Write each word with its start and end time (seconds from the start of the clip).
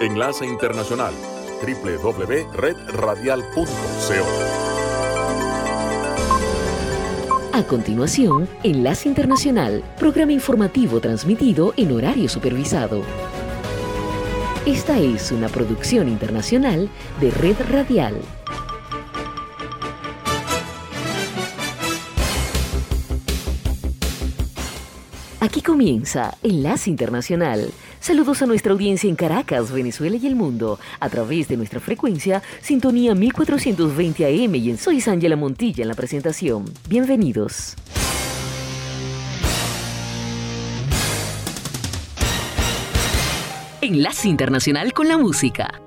Enlace 0.00 0.44
Internacional 0.46 1.12
www.redradial.co. 1.60 3.66
A 7.52 7.62
continuación, 7.64 8.48
Enlace 8.62 9.10
Internacional, 9.10 9.84
programa 9.98 10.32
informativo 10.32 11.00
transmitido 11.00 11.74
en 11.76 11.92
horario 11.92 12.30
supervisado. 12.30 13.02
Esta 14.64 14.98
es 14.98 15.32
una 15.32 15.50
producción 15.50 16.08
internacional 16.08 16.88
de 17.20 17.30
Red 17.32 17.56
Radial. 17.70 18.22
Aquí 25.40 25.62
comienza 25.62 26.36
Enlace 26.42 26.90
Internacional. 26.90 27.72
Saludos 28.00 28.40
a 28.40 28.46
nuestra 28.46 28.72
audiencia 28.72 29.10
en 29.10 29.14
Caracas, 29.14 29.70
Venezuela 29.70 30.16
y 30.16 30.26
el 30.26 30.34
mundo, 30.34 30.78
a 31.00 31.10
través 31.10 31.48
de 31.48 31.58
nuestra 31.58 31.80
frecuencia 31.80 32.42
Sintonía 32.62 33.14
1420 33.14 34.24
AM 34.24 34.54
y 34.54 34.70
en 34.70 34.78
Soy 34.78 35.04
Ángela 35.06 35.36
Montilla 35.36 35.82
en 35.82 35.88
la 35.88 35.94
presentación. 35.94 36.64
Bienvenidos. 36.88 37.76
Enlace 43.82 44.28
Internacional 44.28 44.94
con 44.94 45.06
la 45.06 45.18
música. 45.18 45.80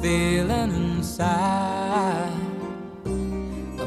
Feeling 0.00 0.98
inside. 0.98 2.45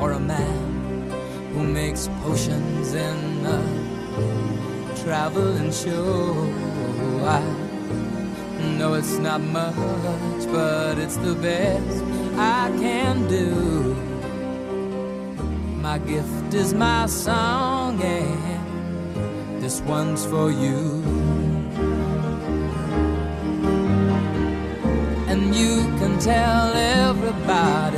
or 0.00 0.12
a 0.12 0.20
man 0.20 1.10
who 1.52 1.62
makes 1.64 2.08
potions 2.22 2.94
in 2.94 3.46
a 3.46 3.60
traveling 5.02 5.72
show. 5.72 6.34
I 7.24 7.40
know 8.78 8.94
it's 8.94 9.18
not 9.18 9.40
much, 9.40 10.46
but 10.52 10.98
it's 10.98 11.16
the 11.16 11.34
best 11.34 12.04
I 12.36 12.70
can 12.78 13.26
do. 13.28 13.94
My 15.82 15.98
gift 15.98 16.54
is 16.54 16.74
my 16.74 17.06
song, 17.06 18.00
and 18.02 19.62
this 19.62 19.80
one's 19.80 20.24
for 20.26 20.50
you. 20.50 21.02
And 25.28 25.54
you 25.54 25.82
can 25.98 26.18
tell 26.18 26.72
everybody 26.74 27.97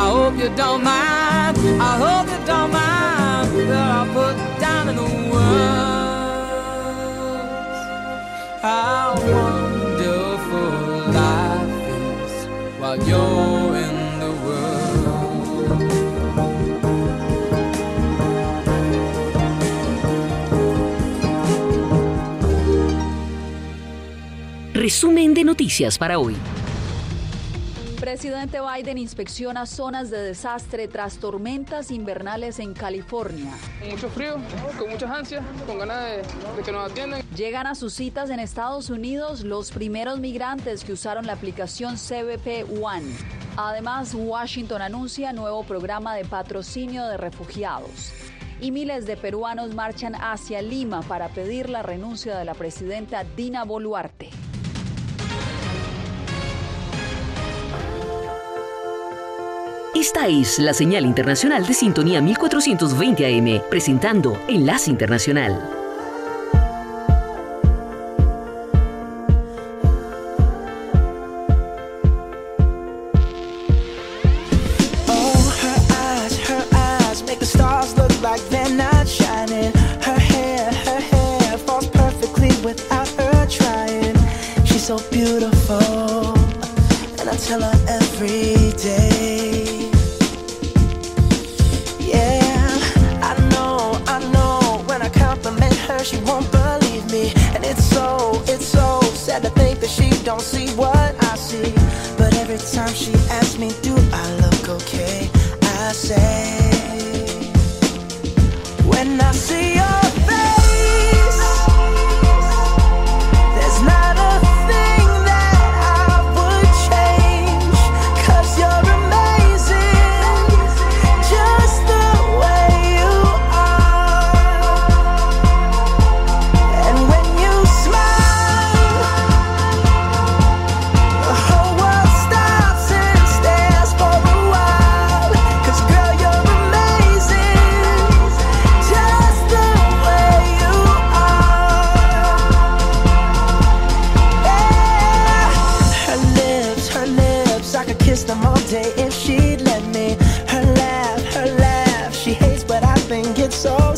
I 0.00 0.08
hope 0.08 0.34
you 0.38 0.48
don't 0.56 0.82
mind. 0.82 1.58
I 1.78 1.92
hope 2.04 2.26
you 2.32 2.40
don't 2.46 2.72
mind 2.72 3.52
that 3.68 3.90
I 3.98 4.08
put 4.16 4.34
down 4.58 4.88
in 4.88 4.96
the 4.96 5.02
words 5.30 6.50
how 8.62 9.14
wonderful 9.36 10.72
life 11.12 11.84
is 12.00 12.32
while 12.80 12.96
you're 13.08 13.76
in 13.76 13.96
the 14.24 14.32
world. 14.46 15.68
Resumen 24.72 25.34
de 25.34 25.44
noticias 25.44 25.98
para 25.98 26.18
hoy. 26.18 26.36
Presidente 28.20 28.58
Biden 28.60 28.98
inspecciona 28.98 29.64
zonas 29.64 30.10
de 30.10 30.18
desastre 30.18 30.88
tras 30.88 31.16
tormentas 31.16 31.90
invernales 31.90 32.58
en 32.58 32.74
California. 32.74 33.50
Con 33.80 33.88
mucho 33.92 34.10
frío, 34.10 34.36
con 34.78 34.90
muchas 34.90 35.10
ansias, 35.10 35.42
con 35.66 35.78
ganas 35.78 36.04
de, 36.04 36.16
de 36.18 36.62
que 36.62 36.70
nos 36.70 36.90
atiendan. 36.90 37.22
Llegan 37.34 37.66
a 37.66 37.74
sus 37.74 37.94
citas 37.94 38.28
en 38.28 38.38
Estados 38.38 38.90
Unidos 38.90 39.40
los 39.40 39.70
primeros 39.70 40.18
migrantes 40.18 40.84
que 40.84 40.92
usaron 40.92 41.26
la 41.26 41.32
aplicación 41.32 41.96
CBP 41.96 42.70
One. 42.82 43.10
Además, 43.56 44.12
Washington 44.14 44.82
anuncia 44.82 45.32
nuevo 45.32 45.64
programa 45.64 46.14
de 46.14 46.26
patrocinio 46.26 47.06
de 47.06 47.16
refugiados. 47.16 48.12
Y 48.60 48.70
miles 48.70 49.06
de 49.06 49.16
peruanos 49.16 49.74
marchan 49.74 50.14
hacia 50.14 50.60
Lima 50.60 51.00
para 51.00 51.30
pedir 51.30 51.70
la 51.70 51.82
renuncia 51.82 52.36
de 52.36 52.44
la 52.44 52.52
presidenta 52.52 53.24
Dina 53.24 53.64
Boluarte. 53.64 54.28
Esta 60.00 60.28
es 60.28 60.58
la 60.58 60.72
señal 60.72 61.04
internacional 61.04 61.66
de 61.66 61.74
sintonía 61.74 62.22
1420 62.22 63.26
AM, 63.26 63.68
presentando 63.68 64.40
Enlace 64.48 64.90
Internacional. 64.90 65.79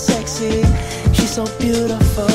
sexy, 0.03 0.63
she's 1.15 1.31
so 1.31 1.45
beautiful, 1.59 2.27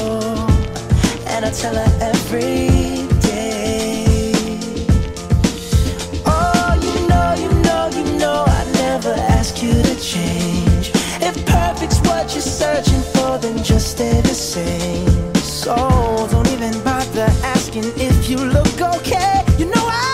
and 1.27 1.45
I 1.45 1.51
tell 1.51 1.75
her 1.75 1.91
every 2.01 3.07
day. 3.19 4.31
Oh, 6.25 6.71
you 6.85 6.95
know, 7.09 7.29
you 7.43 7.49
know, 7.65 7.89
you 7.97 8.05
know, 8.17 8.45
I 8.47 8.63
never 8.73 9.13
ask 9.35 9.61
you 9.61 9.73
to 9.73 9.95
change. 9.99 10.91
If 11.19 11.35
perfect's 11.45 11.99
what 12.07 12.31
you're 12.33 12.51
searching 12.61 13.03
for, 13.13 13.37
then 13.37 13.61
just 13.63 13.91
stay 13.91 14.21
the 14.21 14.37
same. 14.53 15.35
So 15.35 15.75
don't 16.31 16.49
even 16.49 16.73
bother 16.83 17.29
asking 17.55 17.85
if 17.97 18.29
you 18.29 18.37
look 18.37 18.79
okay. 18.95 19.43
You 19.57 19.65
know 19.65 19.85
I. 19.85 20.06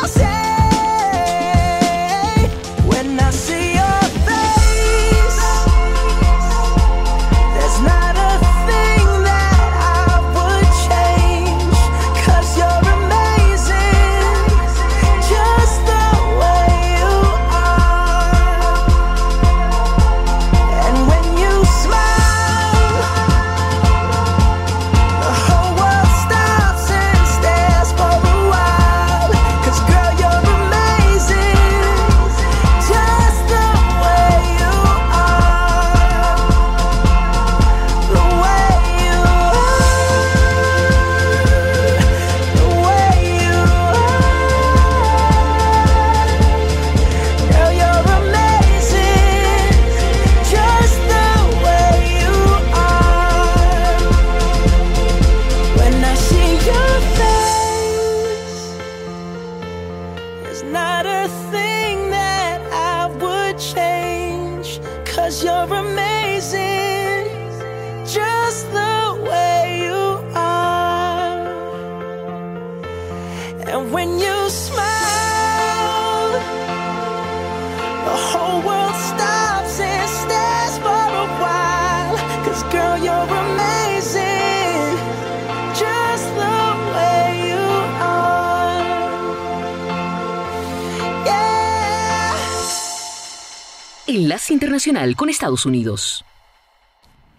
Enlace 94.16 94.54
Internacional 94.54 95.16
con 95.16 95.30
Estados 95.30 95.66
Unidos. 95.66 96.24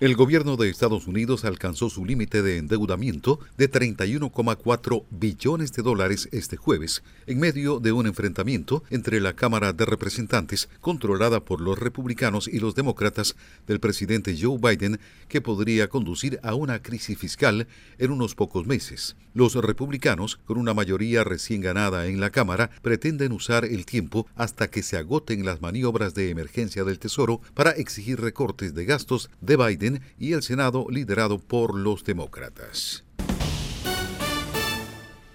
El 0.05 0.17
gobierno 0.17 0.59
de 0.59 0.69
Estados 0.69 1.07
Unidos 1.07 1.47
alcanzó 1.47 1.89
su 1.89 2.05
límite 2.05 2.43
de 2.43 2.59
endeudamiento 2.59 3.41
de 3.57 3.71
31,4 3.71 5.05
billones 5.09 5.73
de 5.73 5.83
dólares 5.83 6.29
este 6.31 6.59
jueves, 6.59 7.03
en 7.27 7.41
medio 7.41 7.81
de 7.81 7.93
un 7.93 8.07
enfrentamiento 8.07 8.85
entre 8.91 9.19
la 9.19 9.33
Cámara 9.33 9.73
de 9.73 9.87
Representantes, 9.87 10.69
controlada 10.83 11.41
por 11.43 11.63
los 11.63 11.79
republicanos 11.79 12.49
y 12.49 12.59
los 12.59 12.75
demócratas 12.75 13.35
del 13.67 13.81
presidente 13.81 14.37
Joe 14.39 14.59
Biden, 14.59 15.01
que 15.27 15.41
podría 15.41 15.89
conducir 15.89 16.39
a 16.43 16.55
una 16.55 16.83
crisis 16.83 17.17
fiscal 17.17 17.67
en 17.97 18.11
unos 18.11 18.35
pocos 18.35 18.67
meses. 18.67 19.17
Los 19.33 19.55
republicanos, 19.55 20.39
con 20.45 20.59
una 20.59 20.75
mayoría 20.75 21.25
recién 21.25 21.63
ganada 21.63 22.07
en 22.09 22.21
la 22.21 22.29
Cámara, 22.29 22.71
pretenden 22.83 23.33
usar 23.33 23.65
el 23.65 23.87
tiempo 23.87 24.27
hasta 24.37 24.69
que 24.69 24.83
se 24.83 24.99
agoten 24.99 25.47
las 25.47 25.63
maniobras 25.63 26.15
de 26.15 26.29
emergencia 26.29 26.85
del 26.85 26.99
Tesoro 26.99 27.41
para 27.55 27.71
exigir 27.71 28.21
recortes 28.21 28.75
de 28.75 28.85
gastos 28.85 29.31
de 29.41 29.57
Biden 29.57 29.94
y 30.19 30.33
el 30.33 30.43
Senado 30.43 30.87
liderado 30.91 31.39
por 31.39 31.79
los 31.79 32.05
demócratas. 32.05 33.05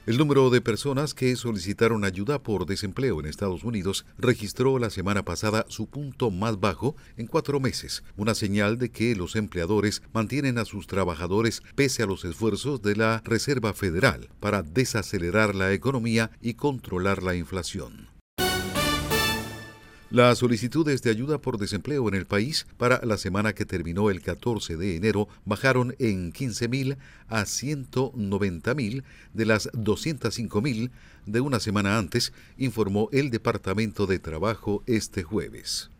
El 0.09 0.17
número 0.17 0.49
de 0.49 0.59
personas 0.59 1.13
que 1.13 1.35
solicitaron 1.35 2.03
ayuda 2.03 2.41
por 2.41 2.65
desempleo 2.65 3.19
en 3.19 3.27
Estados 3.27 3.63
Unidos 3.63 4.07
registró 4.17 4.79
la 4.79 4.89
semana 4.89 5.23
pasada 5.23 5.67
su 5.69 5.85
punto 5.85 6.31
más 6.31 6.59
bajo 6.59 6.95
en 7.15 7.27
cuatro 7.27 7.59
meses, 7.59 8.03
una 8.17 8.33
señal 8.33 8.79
de 8.79 8.89
que 8.89 9.15
los 9.15 9.35
empleadores 9.35 10.01
mantienen 10.11 10.57
a 10.57 10.65
sus 10.65 10.87
trabajadores 10.87 11.61
pese 11.75 12.01
a 12.01 12.07
los 12.07 12.25
esfuerzos 12.25 12.81
de 12.81 12.95
la 12.95 13.21
Reserva 13.23 13.73
Federal 13.73 14.29
para 14.39 14.63
desacelerar 14.63 15.53
la 15.53 15.73
economía 15.73 16.31
y 16.41 16.55
controlar 16.55 17.21
la 17.21 17.35
inflación. 17.35 18.08
Las 20.11 20.39
solicitudes 20.39 21.03
de 21.03 21.11
ayuda 21.11 21.37
por 21.37 21.59
desempleo 21.59 22.07
en 22.07 22.15
el 22.15 22.25
país 22.25 22.65
para 22.77 22.99
la 23.05 23.15
semana 23.15 23.53
que 23.53 23.65
terminó 23.65 24.09
el 24.09 24.21
14 24.21 24.75
de 24.75 24.95
enero 24.95 25.27
bajaron 25.45 25.95
en 25.99 26.33
15.000 26.33 26.97
a 27.27 27.41
190.000 27.43 29.03
de 29.35 29.45
las 29.45 29.71
205.000 29.73 30.89
de 31.27 31.41
una 31.41 31.59
semana 31.59 31.99
antes, 31.99 32.33
informó 32.57 33.09
el 33.11 33.29
Departamento 33.29 34.07
de 34.07 34.17
Trabajo 34.17 34.81
este 34.87 35.21
jueves. 35.21 35.91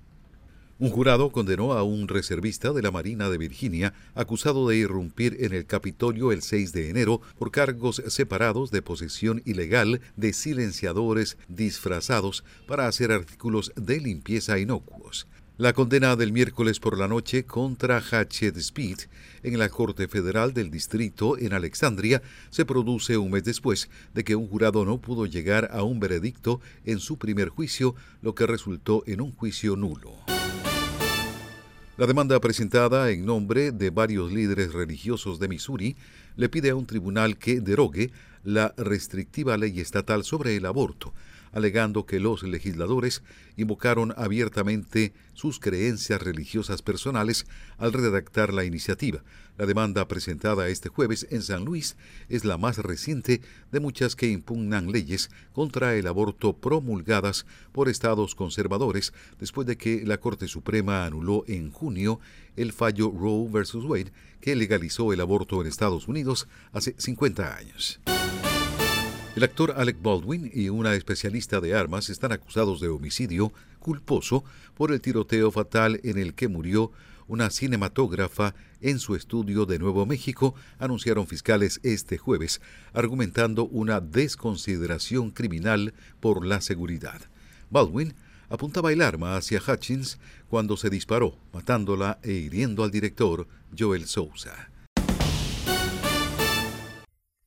Un 0.81 0.91
jurado 0.91 1.29
condenó 1.29 1.73
a 1.73 1.83
un 1.83 2.07
reservista 2.07 2.71
de 2.71 2.81
la 2.81 2.89
Marina 2.89 3.29
de 3.29 3.37
Virginia 3.37 3.93
acusado 4.15 4.65
de 4.69 4.77
irrumpir 4.77 5.35
en 5.41 5.51
el 5.51 5.65
Capitolio 5.65 6.31
el 6.31 6.41
6 6.41 6.71
de 6.71 6.89
enero 6.89 7.19
por 7.37 7.51
cargos 7.51 8.01
separados 8.07 8.71
de 8.71 8.81
posesión 8.81 9.41
ilegal 9.43 9.99
de 10.15 10.31
silenciadores 10.31 11.37
disfrazados 11.49 12.45
para 12.65 12.87
hacer 12.87 13.11
artículos 13.11 13.73
de 13.75 13.99
limpieza 13.99 14.57
inocuos. 14.57 15.27
La 15.57 15.73
condena 15.73 16.15
del 16.15 16.31
miércoles 16.31 16.79
por 16.79 16.97
la 16.97 17.09
noche 17.09 17.43
contra 17.43 17.99
Hatchet 17.99 18.55
Speed 18.55 18.99
en 19.43 19.59
la 19.59 19.67
Corte 19.67 20.07
Federal 20.07 20.53
del 20.53 20.71
Distrito 20.71 21.37
en 21.37 21.51
Alexandria 21.51 22.21
se 22.51 22.63
produce 22.63 23.17
un 23.17 23.31
mes 23.31 23.43
después 23.43 23.89
de 24.13 24.23
que 24.23 24.37
un 24.37 24.47
jurado 24.47 24.85
no 24.85 25.01
pudo 25.01 25.25
llegar 25.25 25.71
a 25.73 25.83
un 25.83 25.99
veredicto 25.99 26.61
en 26.85 26.99
su 26.99 27.17
primer 27.17 27.49
juicio, 27.49 27.95
lo 28.21 28.33
que 28.33 28.47
resultó 28.47 29.03
en 29.07 29.19
un 29.19 29.33
juicio 29.33 29.75
nulo. 29.75 30.38
La 31.99 32.07
demanda 32.07 32.39
presentada 32.39 33.11
en 33.11 33.25
nombre 33.25 33.73
de 33.73 33.89
varios 33.89 34.31
líderes 34.31 34.71
religiosos 34.71 35.37
de 35.37 35.49
Missouri 35.49 35.97
le 36.37 36.47
pide 36.47 36.69
a 36.69 36.75
un 36.77 36.85
tribunal 36.85 37.37
que 37.37 37.59
derogue 37.59 38.11
la 38.45 38.73
restrictiva 38.77 39.57
ley 39.57 39.81
estatal 39.81 40.23
sobre 40.23 40.55
el 40.55 40.65
aborto, 40.65 41.13
alegando 41.51 42.05
que 42.05 42.19
los 42.19 42.43
legisladores 42.43 43.23
invocaron 43.57 44.13
abiertamente 44.17 45.13
sus 45.33 45.59
creencias 45.59 46.21
religiosas 46.21 46.81
personales 46.81 47.45
al 47.77 47.93
redactar 47.93 48.53
la 48.53 48.65
iniciativa. 48.65 49.23
La 49.57 49.65
demanda 49.65 50.07
presentada 50.07 50.69
este 50.69 50.87
jueves 50.87 51.27
en 51.31 51.41
San 51.41 51.65
Luis 51.65 51.97
es 52.29 52.45
la 52.45 52.57
más 52.57 52.77
reciente 52.77 53.41
de 53.71 53.79
muchas 53.81 54.15
que 54.15 54.29
impugnan 54.29 54.91
leyes 54.91 55.29
contra 55.51 55.95
el 55.95 56.07
aborto 56.07 56.53
promulgadas 56.53 57.45
por 57.73 57.89
estados 57.89 58.35
conservadores 58.35 59.13
después 59.37 59.67
de 59.67 59.77
que 59.77 60.05
la 60.05 60.17
Corte 60.17 60.47
Suprema 60.47 61.05
anuló 61.05 61.43
en 61.47 61.71
junio 61.71 62.21
el 62.55 62.71
fallo 62.71 63.11
Roe 63.11 63.49
vs. 63.49 63.75
Wade 63.83 64.13
que 64.39 64.55
legalizó 64.55 65.11
el 65.11 65.21
aborto 65.21 65.59
en 65.61 65.67
Estados 65.67 66.07
Unidos 66.07 66.47
hace 66.71 66.95
50 66.97 67.57
años. 67.57 67.99
El 69.39 69.45
actor 69.45 69.73
Alec 69.77 70.01
Baldwin 70.01 70.51
y 70.53 70.67
una 70.67 70.95
especialista 70.95 71.61
de 71.61 71.73
armas 71.73 72.09
están 72.09 72.33
acusados 72.33 72.81
de 72.81 72.89
homicidio 72.89 73.53
culposo 73.79 74.43
por 74.75 74.91
el 74.91 74.99
tiroteo 74.99 75.49
fatal 75.49 76.01
en 76.03 76.17
el 76.17 76.33
que 76.33 76.49
murió 76.49 76.91
una 77.25 77.49
cinematógrafa 77.49 78.53
en 78.81 78.99
su 78.99 79.15
estudio 79.15 79.65
de 79.65 79.79
Nuevo 79.79 80.05
México, 80.05 80.55
anunciaron 80.77 81.25
fiscales 81.25 81.79
este 81.83 82.17
jueves, 82.17 82.59
argumentando 82.91 83.65
una 83.67 84.01
desconsideración 84.01 85.31
criminal 85.31 85.93
por 86.19 86.45
la 86.45 86.59
seguridad. 86.59 87.21
Baldwin 87.69 88.15
apuntaba 88.49 88.91
el 88.91 89.01
arma 89.01 89.37
hacia 89.37 89.61
Hutchins 89.65 90.19
cuando 90.49 90.75
se 90.75 90.89
disparó, 90.89 91.37
matándola 91.53 92.19
e 92.23 92.33
hiriendo 92.33 92.83
al 92.83 92.91
director 92.91 93.47
Joel 93.77 94.05
Sousa. 94.05 94.68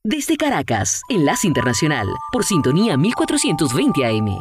Desde 0.05 0.37
Caracas, 0.37 1.03
Enlace 1.09 1.47
Internacional, 1.47 2.09
por 2.33 2.45
sintonía 2.45 2.97
1420 2.97 4.05
AM. 4.05 4.41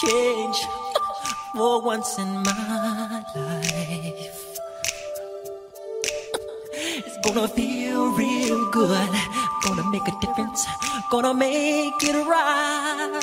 Change 0.00 0.68
for 1.54 1.82
once 1.82 2.18
in 2.18 2.42
my 2.42 3.24
life. 3.34 4.60
It's 6.74 7.18
gonna 7.24 7.48
feel 7.48 8.12
real 8.16 8.70
good. 8.70 9.10
Gonna 9.64 9.82
make 9.90 10.06
a 10.08 10.12
difference. 10.20 10.66
Gonna 11.10 11.34
make 11.34 12.02
it 12.02 12.26
right. 12.26 13.20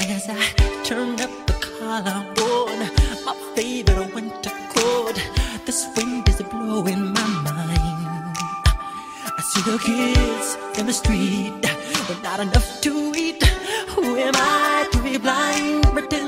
As 0.00 0.28
I 0.28 0.77
turn 0.88 1.20
up 1.20 1.30
the 1.46 1.52
collar 1.52 2.24
on 2.40 2.78
my 3.26 3.34
favorite 3.54 4.14
winter 4.14 4.50
coat. 4.74 5.20
This 5.66 5.86
wind 5.94 6.26
is 6.30 6.40
blowing 6.40 7.12
my 7.12 7.26
mind. 7.44 8.36
I 9.38 9.42
see 9.50 9.62
the 9.70 9.76
kids 9.78 10.56
in 10.78 10.86
the 10.86 10.94
street, 10.94 11.60
but 12.08 12.22
not 12.22 12.40
enough 12.40 12.80
to 12.80 13.12
eat. 13.14 13.42
Who 13.92 14.16
am 14.16 14.32
I 14.34 14.88
to 14.92 15.02
be 15.02 15.18
blind, 15.18 15.84
pretending 15.92 16.27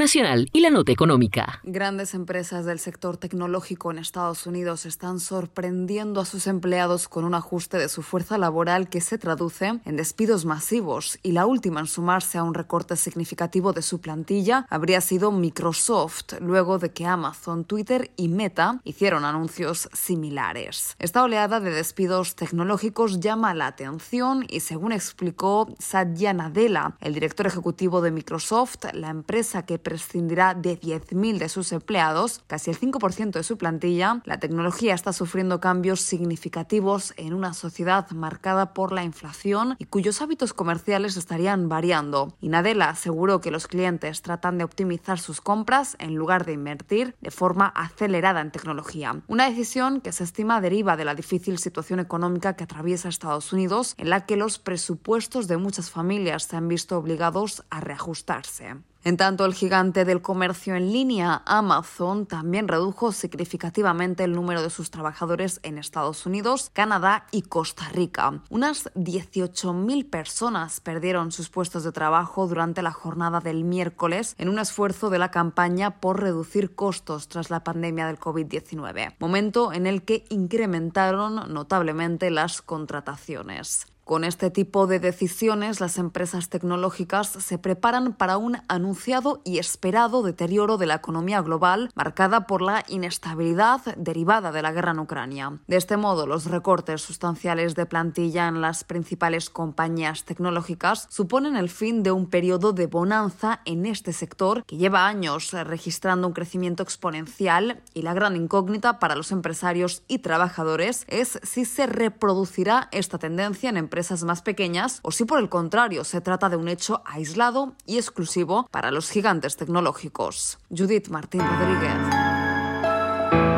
Internacional 0.00 0.48
y 0.54 0.60
la 0.60 0.70
Nota 0.70 0.92
Económica. 0.92 1.60
Grandes 1.62 2.14
empresas 2.14 2.64
del 2.64 2.78
sector 2.78 3.18
tecnológico 3.18 3.90
en 3.90 3.98
Estados 3.98 4.46
Unidos 4.46 4.86
están 4.86 5.20
sorprendiendo 5.20 6.22
a 6.22 6.24
sus 6.24 6.46
empleados 6.46 7.06
con 7.06 7.26
un 7.26 7.34
ajuste 7.34 7.76
de 7.76 7.90
su 7.90 8.00
fuerza 8.00 8.38
laboral 8.38 8.88
que 8.88 9.02
se 9.02 9.18
traduce 9.18 9.78
en 9.84 9.96
despidos 9.98 10.46
masivos 10.46 11.18
y 11.22 11.32
la 11.32 11.44
última 11.44 11.80
en 11.80 11.86
sumarse 11.86 12.38
a 12.38 12.44
un 12.44 12.54
recorte 12.54 12.96
significativo 12.96 13.74
de 13.74 13.82
su 13.82 14.00
plantilla 14.00 14.66
habría 14.70 15.02
sido 15.02 15.32
Microsoft, 15.32 16.32
luego 16.40 16.78
de 16.78 16.92
que 16.92 17.04
Amazon, 17.04 17.66
Twitter 17.66 18.10
y 18.16 18.28
Meta 18.28 18.80
hicieron 18.84 19.26
anuncios 19.26 19.90
similares. 19.92 20.96
Esta 20.98 21.22
oleada 21.22 21.60
de 21.60 21.72
despidos 21.72 22.36
tecnológicos 22.36 23.20
llama 23.20 23.52
la 23.52 23.66
atención 23.66 24.46
y 24.48 24.60
según 24.60 24.92
explicó 24.92 25.68
Satya 25.78 26.32
Nadella, 26.32 26.96
el 27.02 27.12
director 27.12 27.46
ejecutivo 27.46 28.00
de 28.00 28.12
Microsoft, 28.12 28.86
la 28.94 29.10
empresa 29.10 29.66
que 29.66 29.78
prescindirá 29.90 30.54
de 30.54 30.78
10.000 30.78 31.38
de 31.38 31.48
sus 31.48 31.72
empleados, 31.72 32.44
casi 32.46 32.70
el 32.70 32.78
5% 32.78 33.32
de 33.32 33.42
su 33.42 33.58
plantilla, 33.58 34.22
la 34.24 34.38
tecnología 34.38 34.94
está 34.94 35.12
sufriendo 35.12 35.58
cambios 35.58 36.00
significativos 36.00 37.12
en 37.16 37.34
una 37.34 37.54
sociedad 37.54 38.08
marcada 38.12 38.72
por 38.72 38.92
la 38.92 39.02
inflación 39.02 39.74
y 39.80 39.86
cuyos 39.86 40.22
hábitos 40.22 40.52
comerciales 40.52 41.16
estarían 41.16 41.68
variando. 41.68 42.36
Y 42.40 42.50
Nadella 42.50 42.90
aseguró 42.90 43.40
que 43.40 43.50
los 43.50 43.66
clientes 43.66 44.22
tratan 44.22 44.58
de 44.58 44.64
optimizar 44.64 45.18
sus 45.18 45.40
compras 45.40 45.96
en 45.98 46.14
lugar 46.14 46.46
de 46.46 46.52
invertir 46.52 47.16
de 47.20 47.32
forma 47.32 47.66
acelerada 47.66 48.40
en 48.42 48.52
tecnología. 48.52 49.22
Una 49.26 49.50
decisión 49.50 50.00
que 50.00 50.12
se 50.12 50.22
estima 50.22 50.60
deriva 50.60 50.96
de 50.96 51.04
la 51.04 51.16
difícil 51.16 51.58
situación 51.58 51.98
económica 51.98 52.54
que 52.54 52.62
atraviesa 52.62 53.08
Estados 53.08 53.52
Unidos, 53.52 53.96
en 53.98 54.08
la 54.08 54.24
que 54.24 54.36
los 54.36 54.60
presupuestos 54.60 55.48
de 55.48 55.56
muchas 55.56 55.90
familias 55.90 56.44
se 56.44 56.56
han 56.56 56.68
visto 56.68 56.96
obligados 56.96 57.64
a 57.70 57.80
reajustarse. 57.80 58.76
En 59.02 59.16
tanto, 59.16 59.46
el 59.46 59.54
gigante 59.54 60.04
del 60.04 60.20
comercio 60.20 60.74
en 60.74 60.92
línea, 60.92 61.42
Amazon, 61.46 62.26
también 62.26 62.68
redujo 62.68 63.12
significativamente 63.12 64.24
el 64.24 64.32
número 64.32 64.62
de 64.62 64.68
sus 64.68 64.90
trabajadores 64.90 65.58
en 65.62 65.78
Estados 65.78 66.26
Unidos, 66.26 66.70
Canadá 66.74 67.26
y 67.30 67.42
Costa 67.42 67.88
Rica. 67.88 68.42
Unas 68.50 68.92
18.000 68.94 70.10
personas 70.10 70.80
perdieron 70.80 71.32
sus 71.32 71.48
puestos 71.48 71.82
de 71.82 71.92
trabajo 71.92 72.46
durante 72.46 72.82
la 72.82 72.92
jornada 72.92 73.40
del 73.40 73.64
miércoles 73.64 74.34
en 74.36 74.50
un 74.50 74.58
esfuerzo 74.58 75.08
de 75.08 75.18
la 75.18 75.30
campaña 75.30 76.00
por 76.00 76.20
reducir 76.20 76.74
costos 76.74 77.28
tras 77.28 77.48
la 77.48 77.64
pandemia 77.64 78.06
del 78.06 78.18
COVID-19, 78.18 79.14
momento 79.18 79.72
en 79.72 79.86
el 79.86 80.02
que 80.02 80.24
incrementaron 80.28 81.52
notablemente 81.52 82.30
las 82.30 82.60
contrataciones. 82.60 83.86
Con 84.10 84.24
este 84.24 84.50
tipo 84.50 84.88
de 84.88 84.98
decisiones, 84.98 85.78
las 85.78 85.96
empresas 85.96 86.48
tecnológicas 86.48 87.28
se 87.28 87.58
preparan 87.58 88.12
para 88.12 88.38
un 88.38 88.56
anunciado 88.66 89.40
y 89.44 89.58
esperado 89.58 90.24
deterioro 90.24 90.78
de 90.78 90.86
la 90.86 90.96
economía 90.96 91.40
global, 91.42 91.90
marcada 91.94 92.48
por 92.48 92.60
la 92.60 92.82
inestabilidad 92.88 93.82
derivada 93.96 94.50
de 94.50 94.62
la 94.62 94.72
guerra 94.72 94.90
en 94.90 94.98
Ucrania. 94.98 95.60
De 95.68 95.76
este 95.76 95.96
modo, 95.96 96.26
los 96.26 96.46
recortes 96.46 97.02
sustanciales 97.02 97.76
de 97.76 97.86
plantilla 97.86 98.48
en 98.48 98.60
las 98.60 98.82
principales 98.82 99.48
compañías 99.48 100.24
tecnológicas 100.24 101.06
suponen 101.08 101.54
el 101.54 101.68
fin 101.68 102.02
de 102.02 102.10
un 102.10 102.28
periodo 102.28 102.72
de 102.72 102.88
bonanza 102.88 103.60
en 103.64 103.86
este 103.86 104.12
sector 104.12 104.64
que 104.64 104.76
lleva 104.76 105.06
años 105.06 105.52
registrando 105.52 106.26
un 106.26 106.34
crecimiento 106.34 106.82
exponencial 106.82 107.80
y 107.94 108.02
la 108.02 108.14
gran 108.14 108.34
incógnita 108.34 108.98
para 108.98 109.14
los 109.14 109.30
empresarios 109.30 110.02
y 110.08 110.18
trabajadores 110.18 111.04
es 111.06 111.38
si 111.44 111.64
se 111.64 111.86
reproducirá 111.86 112.88
esta 112.90 113.18
tendencia 113.18 113.70
en 113.70 113.76
empresas 113.76 113.99
más 114.24 114.42
pequeñas 114.42 115.00
o 115.02 115.12
si 115.12 115.24
por 115.24 115.38
el 115.38 115.48
contrario 115.48 116.04
se 116.04 116.20
trata 116.20 116.48
de 116.48 116.56
un 116.56 116.68
hecho 116.68 117.02
aislado 117.04 117.74
y 117.86 117.96
exclusivo 117.96 118.66
para 118.70 118.90
los 118.90 119.10
gigantes 119.10 119.56
tecnológicos. 119.56 120.58
Judith 120.70 121.08
Martín 121.08 121.40
Rodríguez. 121.40 121.92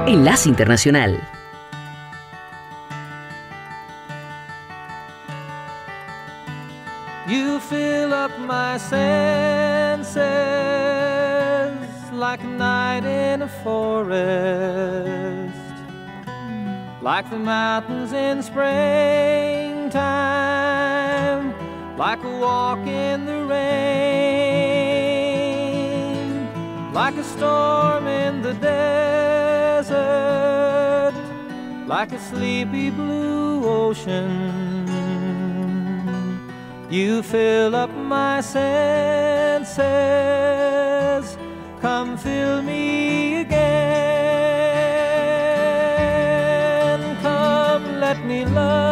Enlace 0.07 0.49
Internacional. 0.49 1.21
You 7.29 7.61
fill 7.61 8.13
up 8.13 8.33
my 8.41 8.79
senses 8.79 10.17
like 12.13 12.43
a 12.43 12.57
night 12.59 13.05
in 13.05 13.43
a 13.43 13.49
forest. 13.63 15.63
like 17.03 17.29
the 17.31 17.39
mountains 17.39 18.13
in 18.13 18.43
springtime, 19.93 21.53
like 21.99 22.25
a 22.25 22.31
walk 22.39 22.87
in 22.87 23.27
the 23.27 23.45
rain, 23.45 23.63
like 26.95 27.15
a 27.17 27.25
storm 27.25 28.07
in 28.07 28.41
the 28.43 28.55
desert, 28.55 29.93
like 31.87 32.13
a 32.13 32.19
sleepy 32.19 32.89
blue 32.91 33.69
ocean. 33.69 34.81
You 36.91 37.23
fill 37.23 37.77
up 37.77 37.91
my 37.95 38.41
senses, 38.41 39.77
come 41.81 42.17
fill 42.17 42.63
me 42.63 43.41
again. 43.43 43.53
Come 47.23 48.01
let 48.01 48.25
me 48.25 48.47
love. 48.47 48.92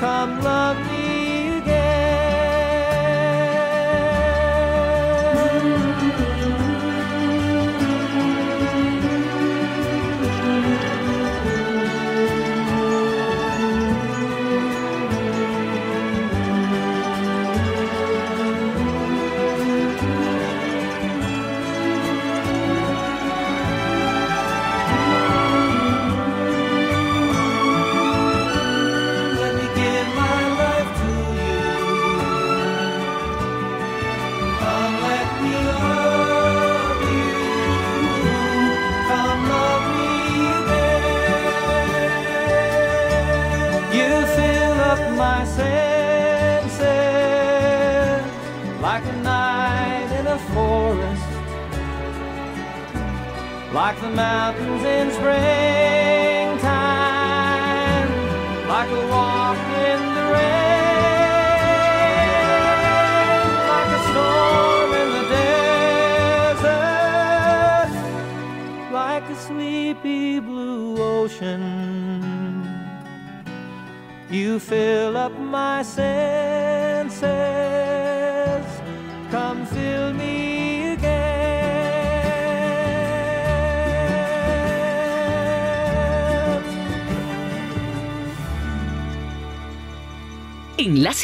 Come, 0.00 0.40
love 0.42 0.78
me 0.86 0.99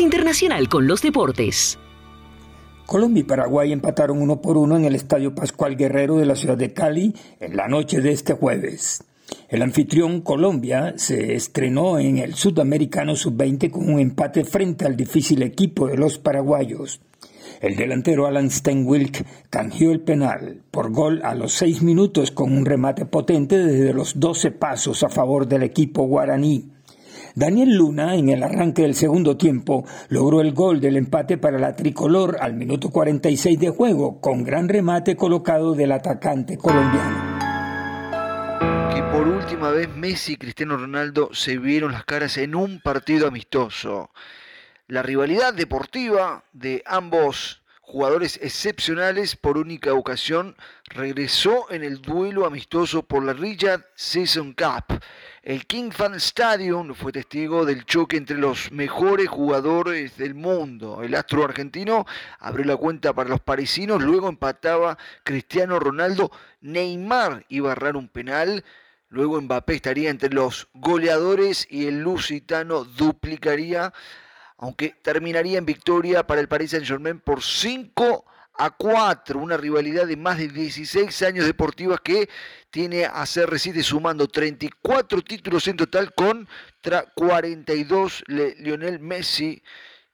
Internacional 0.00 0.68
con 0.68 0.86
los 0.86 1.02
deportes. 1.02 1.78
Colombia 2.86 3.20
y 3.20 3.24
Paraguay 3.24 3.72
empataron 3.72 4.22
uno 4.22 4.40
por 4.40 4.56
uno 4.56 4.76
en 4.76 4.84
el 4.84 4.94
Estadio 4.94 5.34
Pascual 5.34 5.76
Guerrero 5.76 6.16
de 6.16 6.26
la 6.26 6.36
ciudad 6.36 6.56
de 6.56 6.72
Cali 6.72 7.14
en 7.40 7.56
la 7.56 7.66
noche 7.66 8.00
de 8.00 8.12
este 8.12 8.34
jueves. 8.34 9.02
El 9.48 9.62
anfitrión 9.62 10.20
Colombia 10.20 10.94
se 10.96 11.34
estrenó 11.34 11.98
en 11.98 12.18
el 12.18 12.34
Sudamericano 12.34 13.16
Sub-20 13.16 13.70
con 13.70 13.92
un 13.92 13.98
empate 13.98 14.44
frente 14.44 14.86
al 14.86 14.96
difícil 14.96 15.42
equipo 15.42 15.88
de 15.88 15.96
los 15.96 16.18
paraguayos. 16.18 17.00
El 17.60 17.76
delantero 17.76 18.26
Alan 18.26 18.50
Steinwilk 18.50 19.24
canjeó 19.50 19.90
el 19.90 20.00
penal 20.00 20.62
por 20.70 20.92
gol 20.92 21.22
a 21.24 21.34
los 21.34 21.52
seis 21.52 21.82
minutos 21.82 22.30
con 22.30 22.56
un 22.56 22.66
remate 22.66 23.06
potente 23.06 23.58
desde 23.58 23.94
los 23.94 24.20
doce 24.20 24.50
pasos 24.50 25.02
a 25.02 25.08
favor 25.08 25.48
del 25.48 25.62
equipo 25.62 26.02
guaraní. 26.02 26.75
Daniel 27.38 27.76
Luna, 27.76 28.14
en 28.14 28.30
el 28.30 28.42
arranque 28.42 28.80
del 28.80 28.94
segundo 28.94 29.36
tiempo, 29.36 29.84
logró 30.08 30.40
el 30.40 30.54
gol 30.54 30.80
del 30.80 30.96
empate 30.96 31.36
para 31.36 31.58
la 31.58 31.76
tricolor 31.76 32.38
al 32.40 32.54
minuto 32.54 32.88
46 32.88 33.60
de 33.60 33.68
juego, 33.68 34.22
con 34.22 34.42
gran 34.42 34.70
remate 34.70 35.16
colocado 35.16 35.74
del 35.74 35.92
atacante 35.92 36.56
colombiano. 36.56 37.36
Que 38.90 39.02
por 39.12 39.28
última 39.28 39.70
vez 39.70 39.86
Messi 39.94 40.32
y 40.32 40.36
Cristiano 40.38 40.78
Ronaldo 40.78 41.28
se 41.34 41.58
vieron 41.58 41.92
las 41.92 42.06
caras 42.06 42.38
en 42.38 42.54
un 42.54 42.80
partido 42.80 43.28
amistoso. 43.28 44.08
La 44.88 45.02
rivalidad 45.02 45.52
deportiva 45.52 46.42
de 46.54 46.82
ambos 46.86 47.60
jugadores 47.86 48.40
excepcionales 48.42 49.36
por 49.36 49.56
única 49.56 49.94
ocasión 49.94 50.56
regresó 50.86 51.70
en 51.70 51.84
el 51.84 52.02
duelo 52.02 52.44
amistoso 52.44 53.04
por 53.04 53.22
la 53.22 53.32
Riyadh 53.32 53.84
Season 53.94 54.54
Cup. 54.54 55.00
El 55.42 55.66
King 55.66 55.92
Fan 55.92 56.16
Stadium 56.16 56.94
fue 56.94 57.12
testigo 57.12 57.64
del 57.64 57.84
choque 57.84 58.16
entre 58.16 58.38
los 58.38 58.72
mejores 58.72 59.28
jugadores 59.28 60.16
del 60.16 60.34
mundo. 60.34 61.04
El 61.04 61.14
astro 61.14 61.44
argentino 61.44 62.04
abrió 62.40 62.64
la 62.66 62.76
cuenta 62.76 63.12
para 63.12 63.30
los 63.30 63.40
parisinos, 63.40 64.02
luego 64.02 64.28
empataba 64.28 64.98
Cristiano 65.22 65.78
Ronaldo, 65.78 66.32
Neymar 66.62 67.46
iba 67.48 67.68
a 67.68 67.72
errar 67.72 67.96
un 67.96 68.08
penal. 68.08 68.64
Luego 69.08 69.40
Mbappé 69.40 69.76
estaría 69.76 70.10
entre 70.10 70.30
los 70.30 70.66
goleadores 70.74 71.68
y 71.70 71.86
el 71.86 72.00
lusitano 72.00 72.82
duplicaría 72.82 73.92
aunque 74.58 74.94
terminaría 75.02 75.58
en 75.58 75.66
victoria 75.66 76.26
para 76.26 76.40
el 76.40 76.48
Paris 76.48 76.70
Saint-Germain 76.70 77.20
por 77.20 77.42
5 77.42 78.24
a 78.58 78.70
4, 78.70 79.38
una 79.38 79.56
rivalidad 79.56 80.06
de 80.06 80.16
más 80.16 80.38
de 80.38 80.48
16 80.48 81.22
años 81.22 81.44
deportivas 81.44 82.00
que 82.00 82.28
tiene 82.70 83.04
a 83.04 83.22
CR7 83.22 83.82
sumando 83.82 84.28
34 84.28 85.22
títulos 85.22 85.68
en 85.68 85.76
total 85.76 86.14
contra 86.14 87.04
42 87.14 88.24
Lionel 88.28 89.00
Messi 89.00 89.62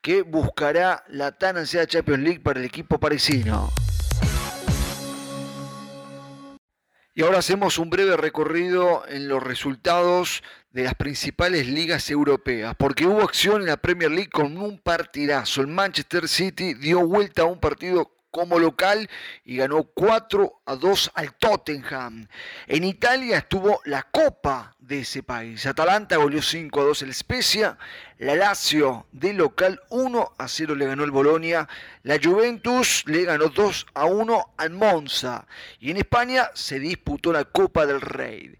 que 0.01 0.21
buscará 0.21 1.03
la 1.07 1.31
tan 1.31 1.57
ansiada 1.57 1.87
Champions 1.87 2.23
League 2.23 2.39
para 2.41 2.59
el 2.59 2.65
equipo 2.65 2.99
parisino. 2.99 3.71
Y 7.15 7.21
ahora 7.21 7.37
hacemos 7.37 7.77
un 7.77 7.91
breve 7.91 8.17
recorrido 8.17 9.03
en 9.07 9.27
los 9.27 9.43
resultados 9.43 10.41
de 10.71 10.85
las 10.85 10.95
principales 10.95 11.67
ligas 11.67 12.09
europeas, 12.09 12.73
porque 12.75 13.05
hubo 13.05 13.21
acción 13.21 13.61
en 13.61 13.67
la 13.67 13.77
Premier 13.77 14.09
League 14.09 14.31
con 14.31 14.57
un 14.57 14.79
partidazo. 14.79 15.61
El 15.61 15.67
Manchester 15.67 16.27
City 16.27 16.73
dio 16.73 17.05
vuelta 17.05 17.43
a 17.43 17.45
un 17.45 17.59
partido 17.59 18.11
como 18.31 18.57
local 18.57 19.07
y 19.45 19.57
ganó 19.57 19.83
4 19.83 20.63
a 20.65 20.75
2 20.75 21.11
al 21.13 21.35
Tottenham. 21.35 22.27
En 22.65 22.83
Italia 22.83 23.37
estuvo 23.37 23.79
la 23.85 24.01
Copa 24.01 24.75
de 24.79 25.01
ese 25.01 25.21
país. 25.21 25.67
Atalanta 25.67 26.17
goleó 26.17 26.41
5 26.41 26.81
a 26.81 26.83
2 26.83 27.03
el 27.03 27.13
Spezia, 27.13 27.77
la 28.19 28.35
Lazio 28.35 29.07
de 29.11 29.33
local 29.33 29.81
1 29.89 30.33
a 30.37 30.47
0 30.47 30.75
le 30.75 30.85
ganó 30.85 31.03
el 31.03 31.11
Bolonia, 31.11 31.67
la 32.03 32.19
Juventus 32.21 33.03
le 33.07 33.23
ganó 33.25 33.49
2 33.49 33.87
a 33.93 34.05
1 34.05 34.53
al 34.57 34.69
Monza 34.71 35.47
y 35.79 35.91
en 35.91 35.97
España 35.97 36.49
se 36.53 36.79
disputó 36.79 37.33
la 37.33 37.45
Copa 37.45 37.85
del 37.85 38.01
Rey. 38.01 38.57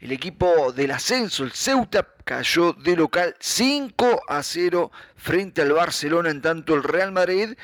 El 0.00 0.12
equipo 0.12 0.72
del 0.72 0.90
ascenso, 0.90 1.44
el 1.44 1.52
Ceuta, 1.52 2.06
cayó 2.24 2.72
de 2.72 2.96
local 2.96 3.34
5 3.38 4.22
a 4.28 4.42
0 4.42 4.90
frente 5.16 5.62
al 5.62 5.72
Barcelona, 5.72 6.30
en 6.30 6.42
tanto 6.42 6.74
el 6.74 6.82
Real 6.82 7.12
Madrid 7.12 7.54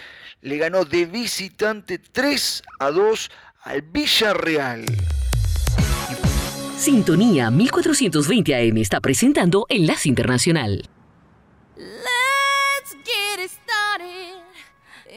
le 0.41 0.57
ganó 0.57 0.85
de 0.85 1.05
visitante 1.07 1.99
3 1.99 2.63
a 2.79 2.91
2 2.91 3.31
al 3.63 3.83
Villarreal. 3.83 4.85
Sintonía 6.77 7.51
1420 7.51 8.55
AM 8.55 8.79
está 8.79 9.01
presentando 9.01 9.67
Enlace 9.69 10.09
Internacional. 10.09 10.89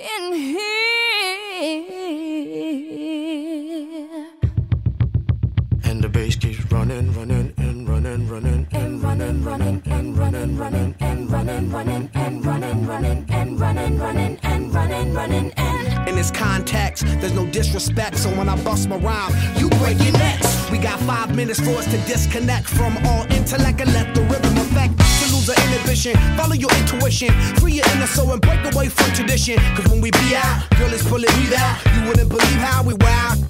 In 0.03 0.33
here. 0.33 0.59
And 5.85 6.03
the 6.03 6.09
bass 6.09 6.35
keeps 6.35 6.59
running, 6.71 7.13
running, 7.13 7.53
and 7.57 7.87
running, 7.87 8.27
running, 8.27 8.67
and 8.71 9.01
running, 9.01 9.43
running, 9.43 9.81
and 9.85 10.17
running, 10.17 10.57
running, 10.57 10.95
and 11.01 11.31
running, 11.31 11.71
running, 11.71 12.09
and 12.13 12.45
running, 12.45 12.85
running, 12.87 13.25
and 13.29 13.59
running, 13.59 13.97
running, 13.99 14.39
and 14.43 14.73
running, 14.73 15.13
running, 15.13 15.51
and. 15.55 16.09
In 16.09 16.15
this 16.15 16.31
context, 16.31 17.05
there's 17.19 17.33
no 17.33 17.45
disrespect, 17.45 18.17
so 18.17 18.29
when 18.31 18.49
I 18.49 18.61
bust 18.63 18.89
my 18.89 18.97
rhyme, 18.97 19.31
you 19.57 19.69
break 19.69 19.99
your 20.03 20.13
necks. 20.13 20.69
We 20.69 20.79
got 20.79 20.99
five 21.01 21.33
minutes 21.35 21.61
for 21.61 21.77
us 21.77 21.85
to 21.85 21.97
disconnect 22.11 22.67
from 22.67 22.97
all 23.05 23.23
intellect 23.31 23.79
and 23.79 23.93
let 23.93 24.13
the 24.13 24.21
rhythm 24.23 24.57
affect. 24.57 25.02
Lose 25.43 25.55
the 25.55 25.63
inhibition, 25.65 26.15
follow 26.37 26.53
your 26.53 26.71
intuition, 26.77 27.29
free 27.59 27.73
your 27.73 27.85
inner 27.95 28.07
soul 28.07 28.31
and 28.31 28.41
break 28.41 28.63
away 28.73 28.87
from 28.87 29.11
tradition. 29.13 29.57
Cause 29.75 29.87
when 29.91 29.99
we 29.99 30.09
be 30.11 30.35
out, 30.35 30.69
girl, 30.77 30.93
it's 30.93 31.03
pulling 31.03 31.33
me 31.35 31.53
out. 31.55 31.83
You 31.95 32.07
wouldn't 32.07 32.29
believe 32.29 32.59
how 32.63 32.81
we 32.83 32.93
wow. 32.93 33.35
We 33.35 33.43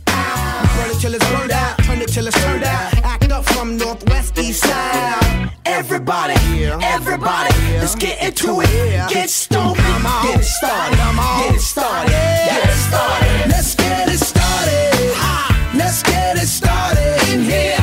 burn 0.75 0.89
it 0.89 0.99
till 0.99 1.13
it's 1.13 1.29
burned 1.29 1.51
out, 1.51 1.77
turn 1.84 2.01
it 2.01 2.10
till 2.10 2.25
it's 2.25 2.43
turned 2.43 2.63
out. 2.63 2.93
Act 3.03 3.32
up 3.32 3.45
from 3.45 3.77
northwest 3.77 4.39
east 4.39 4.63
side. 4.63 5.51
Everybody, 5.65 6.65
everybody, 6.65 7.53
let's 7.77 7.95
get 7.95 8.23
into 8.23 8.62
it. 8.62 9.10
Get 9.12 9.29
stoked, 9.29 9.77
get 9.77 10.39
it 10.39 10.43
started, 10.43 10.97
get 10.97 11.56
it 11.56 11.62
started, 11.62 12.10
get 12.10 12.69
it 12.69 12.73
started. 12.73 13.49
Let's 13.49 13.75
get 13.75 14.10
it 14.10 14.19
started. 14.19 15.77
Let's 15.77 16.01
get 16.01 16.38
it 16.38 16.47
started 16.47 17.29
in 17.29 17.43
here. 17.43 17.82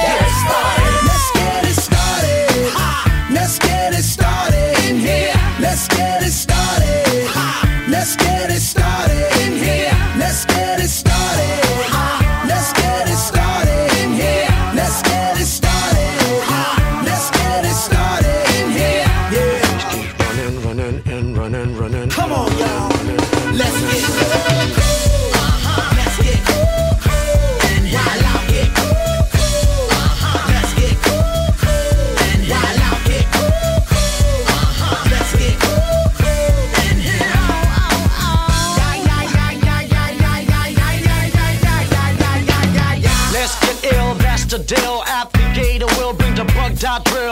Drill. 46.99 47.31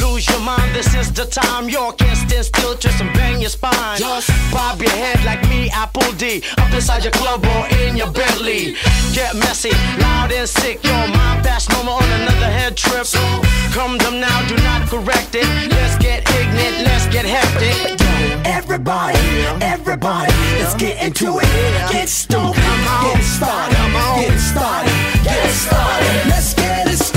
lose 0.00 0.28
your 0.28 0.40
mind. 0.40 0.74
This 0.74 0.94
is 0.94 1.12
the 1.12 1.24
time. 1.24 1.68
You 1.68 1.92
can't 1.96 2.16
stand 2.16 2.44
still, 2.44 2.74
twist 2.76 3.00
and 3.00 3.12
bang 3.14 3.40
your 3.40 3.48
spine. 3.50 3.98
Just 3.98 4.28
bob 4.52 4.80
your 4.80 4.90
head 4.90 5.24
like 5.24 5.42
me, 5.48 5.70
Apple 5.70 6.12
D. 6.18 6.42
Up 6.58 6.72
inside 6.72 7.04
your 7.04 7.12
club 7.12 7.44
or 7.44 7.66
in 7.80 7.96
your 7.96 8.10
Bentley. 8.10 8.76
Get 9.14 9.34
messy, 9.36 9.70
loud 9.98 10.32
and 10.32 10.48
sick. 10.48 10.84
Your 10.84 11.06
mind 11.16 11.44
fast, 11.44 11.70
no 11.70 11.82
more 11.84 12.02
on 12.02 12.10
another 12.20 12.50
head 12.58 12.76
trip. 12.76 13.06
So 13.06 13.22
come 13.72 13.96
them 13.98 14.20
now, 14.20 14.46
do 14.48 14.56
not 14.68 14.88
correct 14.88 15.34
it. 15.34 15.48
Let's 15.70 15.96
get 15.98 16.28
ignorant, 16.28 16.84
let's 16.84 17.06
get 17.06 17.24
hectic. 17.24 17.98
Everybody, 18.44 19.18
everybody, 19.62 20.32
let's 20.58 20.74
get 20.74 21.02
into 21.02 21.38
it. 21.38 21.48
Get 21.90 22.08
stoked, 22.08 22.56
get 22.56 23.22
started, 23.22 23.76
get 24.20 24.38
started, 24.38 24.92
get 25.24 25.50
started. 25.50 26.28
Let's 26.28 26.54
get 26.54 26.86
it 26.86 26.96
started. 26.96 27.09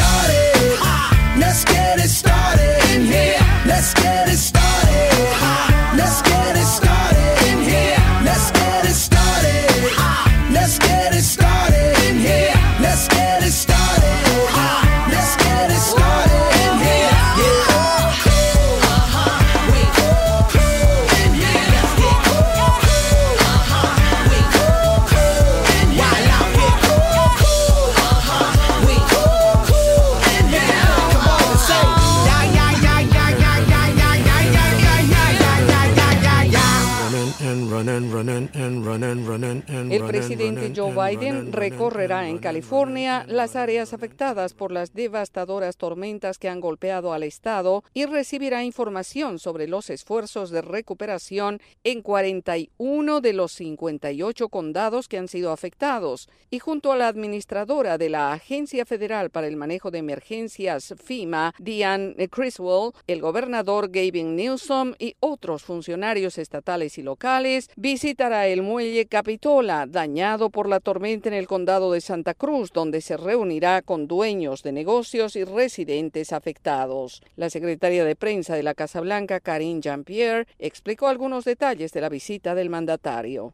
En 42.33 42.39
California 42.39 43.25
las 43.27 43.55
áreas 43.55 43.93
afectadas 43.93 44.55
por 44.55 44.71
las 44.71 44.93
devastadoras 44.93 45.77
tormentas 45.77 46.39
que 46.39 46.49
han 46.49 46.61
golpeado 46.61 47.13
al 47.13 47.21
estado 47.21 47.83
y 47.93 48.05
recibirá 48.05 48.63
información 48.63 49.37
sobre 49.37 49.67
los 49.67 49.91
esfuerzos 49.91 50.49
de 50.49 50.63
recuperación 50.63 51.61
en 51.83 52.01
41 52.01 53.21
de 53.21 53.33
los 53.33 53.51
58 53.51 54.49
condados 54.49 55.07
que 55.07 55.19
han 55.19 55.27
sido 55.27 55.51
afectados. 55.51 56.27
Y 56.49 56.59
junto 56.59 56.91
a 56.91 56.97
la 56.97 57.07
administradora 57.07 57.97
de 57.97 58.09
la 58.09 58.33
Agencia 58.33 58.85
Federal 58.85 59.29
para 59.29 59.47
el 59.47 59.55
Manejo 59.55 59.91
de 59.91 59.99
Emergencias 59.99 60.95
FEMA, 61.03 61.53
Diane 61.59 62.15
Criswell, 62.29 62.93
el 63.05 63.21
gobernador 63.21 63.89
Gavin 63.91 64.35
Newsom 64.35 64.93
y 64.97 65.15
otros 65.19 65.63
funcionarios 65.63 66.39
estatales 66.39 66.97
y 66.97 67.03
locales, 67.03 67.69
visitará 67.75 68.47
el 68.47 68.63
muelle 68.63 69.05
Capitola, 69.05 69.85
dañado 69.87 70.49
por 70.49 70.67
la 70.67 70.79
tormenta 70.79 71.29
en 71.29 71.35
el 71.35 71.47
condado 71.47 71.91
de 71.91 72.01
Santa 72.23 72.35
Cruz, 72.35 72.71
donde 72.71 73.01
se 73.01 73.17
reunirá 73.17 73.81
con 73.81 74.07
dueños 74.07 74.63
de 74.63 74.71
negocios 74.71 75.35
y 75.35 75.43
residentes 75.43 76.31
afectados. 76.31 77.21
La 77.35 77.49
secretaria 77.49 78.05
de 78.05 78.15
prensa 78.15 78.55
de 78.55 78.63
la 78.63 78.75
Casa 78.75 79.01
Blanca, 79.01 79.41
Karine 79.41 79.81
Jean-Pierre, 79.81 80.47
explicó 80.57 81.09
algunos 81.09 81.43
detalles 81.43 81.91
de 81.91 81.99
la 81.99 82.07
visita 82.07 82.55
del 82.55 82.69
mandatario. 82.69 83.53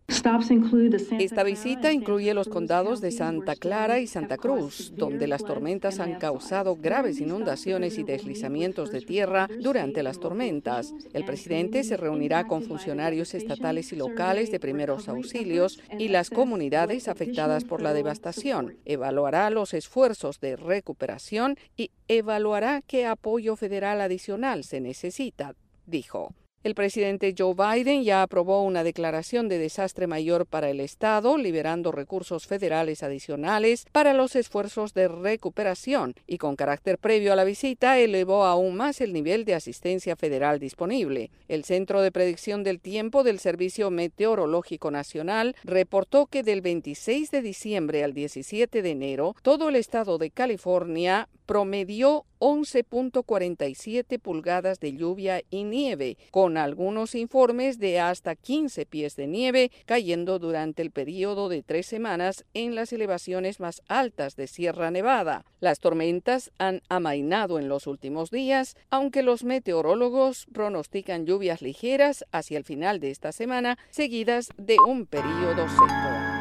Esta 1.17 1.43
visita 1.43 1.91
incluye 1.91 2.31
los 2.35 2.47
condados 2.47 3.01
de 3.01 3.09
Santa 3.09 3.55
Clara 3.55 4.01
y 4.01 4.05
Santa 4.05 4.37
Cruz, 4.37 4.93
donde 4.95 5.25
las 5.25 5.43
tormentas 5.43 5.99
han 5.99 6.19
causado 6.19 6.75
graves 6.75 7.19
inundaciones 7.19 7.97
y 7.97 8.03
deslizamientos 8.03 8.91
de 8.91 9.01
tierra 9.01 9.49
durante 9.59 10.03
las 10.03 10.19
tormentas. 10.19 10.93
El 11.13 11.25
presidente 11.25 11.83
se 11.83 11.97
reunirá 11.97 12.45
con 12.45 12.61
funcionarios 12.61 13.33
estatales 13.33 13.91
y 13.93 13.95
locales 13.95 14.51
de 14.51 14.59
primeros 14.59 15.09
auxilios 15.09 15.79
y 15.97 16.09
las 16.09 16.29
comunidades 16.29 17.07
afectadas 17.07 17.63
por 17.63 17.81
la 17.81 17.93
devastación. 17.93 18.58
Evaluará 18.85 19.49
los 19.49 19.73
esfuerzos 19.73 20.39
de 20.39 20.55
recuperación 20.55 21.57
y 21.77 21.91
evaluará 22.07 22.81
qué 22.85 23.05
apoyo 23.05 23.55
federal 23.55 24.01
adicional 24.01 24.63
se 24.63 24.81
necesita, 24.81 25.55
dijo. 25.85 26.33
El 26.61 26.75
presidente 26.75 27.33
Joe 27.37 27.53
Biden 27.53 28.03
ya 28.03 28.21
aprobó 28.21 28.63
una 28.63 28.83
declaración 28.83 29.47
de 29.47 29.57
desastre 29.57 30.07
mayor 30.07 30.45
para 30.45 30.69
el 30.69 30.81
Estado, 30.81 31.37
liberando 31.37 31.93
recursos 31.93 32.47
federales 32.47 33.01
adicionales 33.01 33.85
para 33.93 34.13
los 34.13 34.35
esfuerzos 34.35 34.93
de 34.93 35.07
recuperación 35.07 36.15
y 36.27 36.37
con 36.37 36.57
carácter 36.57 36.97
previo 36.97 37.31
a 37.31 37.37
la 37.37 37.45
visita 37.45 37.97
elevó 37.97 38.43
aún 38.43 38.75
más 38.75 38.99
el 38.99 39.13
nivel 39.13 39.45
de 39.45 39.55
asistencia 39.55 40.17
federal 40.17 40.59
disponible. 40.59 41.31
El 41.47 41.63
Centro 41.63 42.01
de 42.01 42.11
Predicción 42.11 42.65
del 42.65 42.81
Tiempo 42.81 43.23
del 43.23 43.39
Servicio 43.39 43.89
Meteorológico 43.89 44.91
Nacional 44.91 45.55
reportó 45.63 46.25
que 46.25 46.43
del 46.43 46.59
26 46.59 47.31
de 47.31 47.41
diciembre 47.41 48.03
al 48.03 48.13
17 48.13 48.81
de 48.81 48.91
enero, 48.91 49.33
todo 49.43 49.69
el 49.69 49.77
estado 49.77 50.17
de 50.17 50.29
California 50.29 51.29
promedió 51.45 52.25
11.47 52.39 54.19
pulgadas 54.19 54.79
de 54.79 54.93
lluvia 54.93 55.41
y 55.49 55.63
nieve, 55.63 56.17
con 56.31 56.48
algunos 56.57 57.15
informes 57.15 57.79
de 57.79 57.99
hasta 57.99 58.35
15 58.35 58.85
pies 58.85 59.15
de 59.15 59.27
nieve 59.27 59.71
cayendo 59.85 60.39
durante 60.39 60.81
el 60.81 60.91
periodo 60.91 61.49
de 61.49 61.63
tres 61.63 61.85
semanas 61.85 62.45
en 62.53 62.75
las 62.75 62.93
elevaciones 62.93 63.59
más 63.59 63.81
altas 63.87 64.35
de 64.35 64.47
Sierra 64.47 64.91
Nevada. 64.91 65.45
Las 65.59 65.79
tormentas 65.79 66.51
han 66.57 66.81
amainado 66.89 67.59
en 67.59 67.67
los 67.67 67.87
últimos 67.87 68.31
días, 68.31 68.75
aunque 68.89 69.23
los 69.23 69.43
meteorólogos 69.43 70.47
pronostican 70.53 71.25
lluvias 71.25 71.61
ligeras 71.61 72.25
hacia 72.31 72.57
el 72.57 72.63
final 72.63 72.99
de 72.99 73.11
esta 73.11 73.31
semana, 73.31 73.77
seguidas 73.89 74.49
de 74.57 74.77
un 74.85 75.05
periodo 75.05 75.67
seco. 75.69 76.39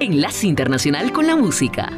Enlace 0.00 0.46
Internacional 0.46 1.12
con 1.12 1.26
la 1.26 1.34
Música. 1.34 1.90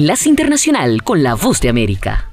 Enlace 0.00 0.30
Internacional 0.30 1.02
con 1.02 1.22
la 1.22 1.34
Voz 1.34 1.60
de 1.60 1.68
América. 1.68 2.29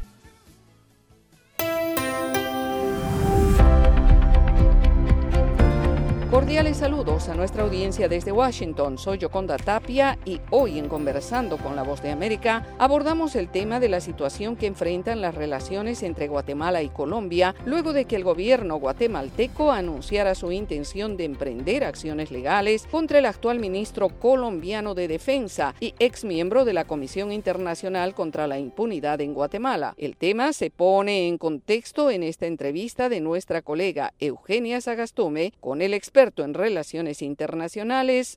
Desde 7.97 8.31
Washington. 8.31 8.99
Soy 8.99 9.17
Yoconda 9.17 9.57
Tapia 9.57 10.19
y 10.23 10.39
hoy 10.51 10.77
en 10.77 10.87
Conversando 10.87 11.57
con 11.57 11.75
la 11.75 11.81
Voz 11.81 12.03
de 12.03 12.11
América 12.11 12.63
abordamos 12.77 13.35
el 13.35 13.49
tema 13.49 13.79
de 13.79 13.89
la 13.89 14.01
situación 14.01 14.55
que 14.55 14.67
enfrentan 14.67 15.19
las 15.19 15.33
relaciones 15.33 16.03
entre 16.03 16.27
Guatemala 16.27 16.83
y 16.83 16.89
Colombia 16.89 17.55
luego 17.65 17.93
de 17.93 18.05
que 18.05 18.15
el 18.15 18.23
gobierno 18.23 18.75
guatemalteco 18.75 19.71
anunciara 19.71 20.35
su 20.35 20.51
intención 20.51 21.17
de 21.17 21.25
emprender 21.25 21.83
acciones 21.83 22.29
legales 22.29 22.85
contra 22.91 23.17
el 23.17 23.25
actual 23.25 23.57
ministro 23.57 24.09
colombiano 24.09 24.93
de 24.93 25.07
Defensa 25.07 25.73
y 25.79 25.95
ex 25.97 26.23
miembro 26.23 26.65
de 26.65 26.73
la 26.73 26.85
Comisión 26.85 27.31
Internacional 27.31 28.13
contra 28.13 28.45
la 28.45 28.59
Impunidad 28.59 29.21
en 29.21 29.33
Guatemala. 29.33 29.95
El 29.97 30.17
tema 30.17 30.53
se 30.53 30.69
pone 30.69 31.27
en 31.27 31.39
contexto 31.39 32.11
en 32.11 32.21
esta 32.21 32.45
entrevista 32.45 33.09
de 33.09 33.21
nuestra 33.21 33.63
colega 33.63 34.13
Eugenia 34.19 34.81
Sagastume 34.81 35.51
con 35.59 35.81
el 35.81 35.95
experto 35.95 36.43
en 36.43 36.53
relaciones 36.53 37.23
internacionales, 37.23 37.86